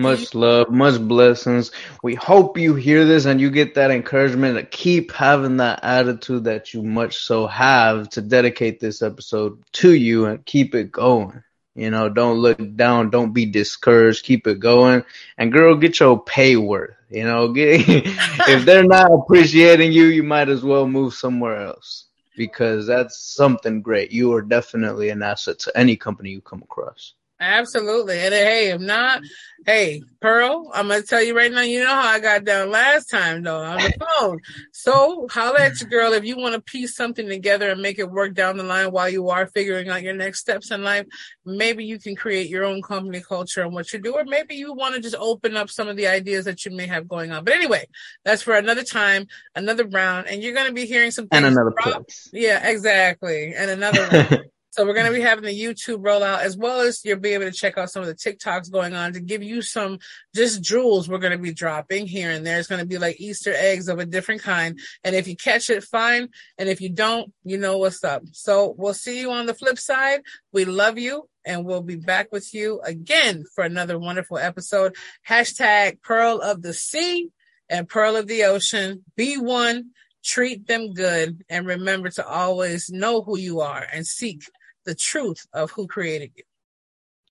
Much 0.00 0.34
love, 0.34 0.70
much 0.70 1.00
blessings. 1.00 1.72
We 2.02 2.14
hope 2.14 2.56
you 2.56 2.74
hear 2.74 3.04
this 3.04 3.26
and 3.26 3.40
you 3.40 3.50
get 3.50 3.74
that 3.74 3.90
encouragement 3.90 4.56
to 4.56 4.64
keep 4.64 5.12
having 5.12 5.58
that 5.58 5.80
attitude 5.82 6.44
that 6.44 6.72
you 6.72 6.82
much 6.82 7.18
so 7.18 7.46
have 7.46 8.08
to 8.10 8.22
dedicate 8.22 8.80
this 8.80 9.02
episode 9.02 9.62
to 9.72 9.92
you 9.92 10.26
and 10.26 10.44
keep 10.44 10.74
it 10.74 10.90
going. 10.90 11.42
You 11.74 11.90
know, 11.90 12.08
don't 12.08 12.38
look 12.38 12.58
down, 12.76 13.10
don't 13.10 13.32
be 13.32 13.46
discouraged, 13.46 14.24
keep 14.24 14.46
it 14.46 14.58
going. 14.58 15.04
And 15.38 15.52
girl, 15.52 15.76
get 15.76 16.00
your 16.00 16.22
pay 16.22 16.56
worth. 16.56 16.96
You 17.10 17.24
know, 17.24 17.52
get, 17.52 17.82
if 17.86 18.64
they're 18.64 18.84
not 18.84 19.12
appreciating 19.12 19.92
you, 19.92 20.04
you 20.04 20.22
might 20.22 20.48
as 20.48 20.62
well 20.62 20.86
move 20.86 21.14
somewhere 21.14 21.60
else 21.60 22.06
because 22.36 22.86
that's 22.86 23.18
something 23.18 23.82
great. 23.82 24.12
You 24.12 24.32
are 24.32 24.42
definitely 24.42 25.10
an 25.10 25.22
asset 25.22 25.58
to 25.60 25.76
any 25.76 25.96
company 25.96 26.30
you 26.30 26.40
come 26.40 26.62
across. 26.62 27.14
Absolutely. 27.40 28.18
And 28.18 28.34
uh, 28.34 28.36
hey, 28.36 28.70
if 28.70 28.80
not, 28.82 29.22
hey, 29.64 30.02
Pearl, 30.20 30.70
I'm 30.74 30.88
gonna 30.88 31.00
tell 31.00 31.22
you 31.22 31.34
right 31.34 31.50
now, 31.50 31.62
you 31.62 31.82
know 31.82 31.88
how 31.88 32.08
I 32.08 32.20
got 32.20 32.44
down 32.44 32.70
last 32.70 33.06
time 33.06 33.42
though 33.42 33.62
on 33.62 33.78
the 33.78 33.94
phone. 34.20 34.40
So 34.72 35.26
holla 35.30 35.60
at 35.60 35.80
your 35.80 35.88
girl 35.88 36.12
if 36.12 36.22
you 36.24 36.36
want 36.36 36.54
to 36.54 36.60
piece 36.60 36.94
something 36.94 37.26
together 37.26 37.70
and 37.70 37.80
make 37.80 37.98
it 37.98 38.10
work 38.10 38.34
down 38.34 38.58
the 38.58 38.62
line 38.62 38.92
while 38.92 39.08
you 39.08 39.30
are 39.30 39.46
figuring 39.46 39.88
out 39.88 40.02
your 40.02 40.14
next 40.14 40.40
steps 40.40 40.70
in 40.70 40.84
life. 40.84 41.06
Maybe 41.46 41.86
you 41.86 41.98
can 41.98 42.14
create 42.14 42.50
your 42.50 42.64
own 42.64 42.82
company 42.82 43.22
culture 43.26 43.62
and 43.62 43.72
what 43.72 43.90
you 43.94 44.00
do, 44.00 44.12
or 44.12 44.24
maybe 44.24 44.56
you 44.56 44.74
want 44.74 44.94
to 44.96 45.00
just 45.00 45.16
open 45.18 45.56
up 45.56 45.70
some 45.70 45.88
of 45.88 45.96
the 45.96 46.08
ideas 46.08 46.44
that 46.44 46.66
you 46.66 46.72
may 46.72 46.86
have 46.88 47.08
going 47.08 47.32
on. 47.32 47.44
But 47.44 47.54
anyway, 47.54 47.86
that's 48.22 48.42
for 48.42 48.54
another 48.54 48.84
time, 48.84 49.26
another 49.54 49.86
round, 49.86 50.26
and 50.26 50.42
you're 50.42 50.54
gonna 50.54 50.72
be 50.72 50.84
hearing 50.84 51.10
some 51.10 51.26
and 51.32 51.46
another 51.46 51.72
place. 51.80 52.28
Yeah, 52.34 52.68
exactly. 52.68 53.54
And 53.54 53.70
another 53.70 54.42
So 54.72 54.86
we're 54.86 54.94
going 54.94 55.06
to 55.06 55.12
be 55.12 55.20
having 55.20 55.44
the 55.44 55.60
YouTube 55.60 56.02
rollout 56.04 56.42
as 56.42 56.56
well 56.56 56.80
as 56.80 57.04
you'll 57.04 57.18
be 57.18 57.34
able 57.34 57.46
to 57.46 57.52
check 57.52 57.76
out 57.76 57.90
some 57.90 58.02
of 58.02 58.08
the 58.08 58.14
TikToks 58.14 58.70
going 58.70 58.94
on 58.94 59.14
to 59.14 59.20
give 59.20 59.42
you 59.42 59.62
some 59.62 59.98
just 60.32 60.62
jewels 60.62 61.08
we're 61.08 61.18
going 61.18 61.32
to 61.32 61.38
be 61.38 61.52
dropping 61.52 62.06
here 62.06 62.30
and 62.30 62.46
there. 62.46 62.58
It's 62.58 62.68
going 62.68 62.80
to 62.80 62.86
be 62.86 62.98
like 62.98 63.20
Easter 63.20 63.52
eggs 63.52 63.88
of 63.88 63.98
a 63.98 64.06
different 64.06 64.42
kind. 64.42 64.78
And 65.02 65.16
if 65.16 65.26
you 65.26 65.34
catch 65.34 65.70
it, 65.70 65.82
fine. 65.82 66.28
And 66.56 66.68
if 66.68 66.80
you 66.80 66.88
don't, 66.88 67.32
you 67.42 67.58
know 67.58 67.78
what's 67.78 68.04
up. 68.04 68.22
So 68.30 68.72
we'll 68.78 68.94
see 68.94 69.18
you 69.18 69.32
on 69.32 69.46
the 69.46 69.54
flip 69.54 69.78
side. 69.78 70.20
We 70.52 70.64
love 70.64 70.98
you 70.98 71.28
and 71.44 71.64
we'll 71.64 71.82
be 71.82 71.96
back 71.96 72.30
with 72.30 72.54
you 72.54 72.80
again 72.84 73.44
for 73.56 73.64
another 73.64 73.98
wonderful 73.98 74.38
episode. 74.38 74.94
Hashtag 75.28 76.00
Pearl 76.00 76.40
of 76.40 76.62
the 76.62 76.74
Sea 76.74 77.30
and 77.68 77.88
Pearl 77.88 78.14
of 78.14 78.28
the 78.28 78.44
Ocean. 78.44 79.04
Be 79.16 79.36
one 79.36 79.90
treat 80.22 80.66
them 80.66 80.92
good 80.92 81.42
and 81.48 81.66
remember 81.66 82.10
to 82.10 82.26
always 82.26 82.90
know 82.90 83.22
who 83.22 83.38
you 83.38 83.60
are 83.60 83.86
and 83.92 84.06
seek 84.06 84.42
the 84.84 84.94
truth 84.94 85.46
of 85.52 85.70
who 85.70 85.86
created 85.86 86.32
you. 86.36 86.44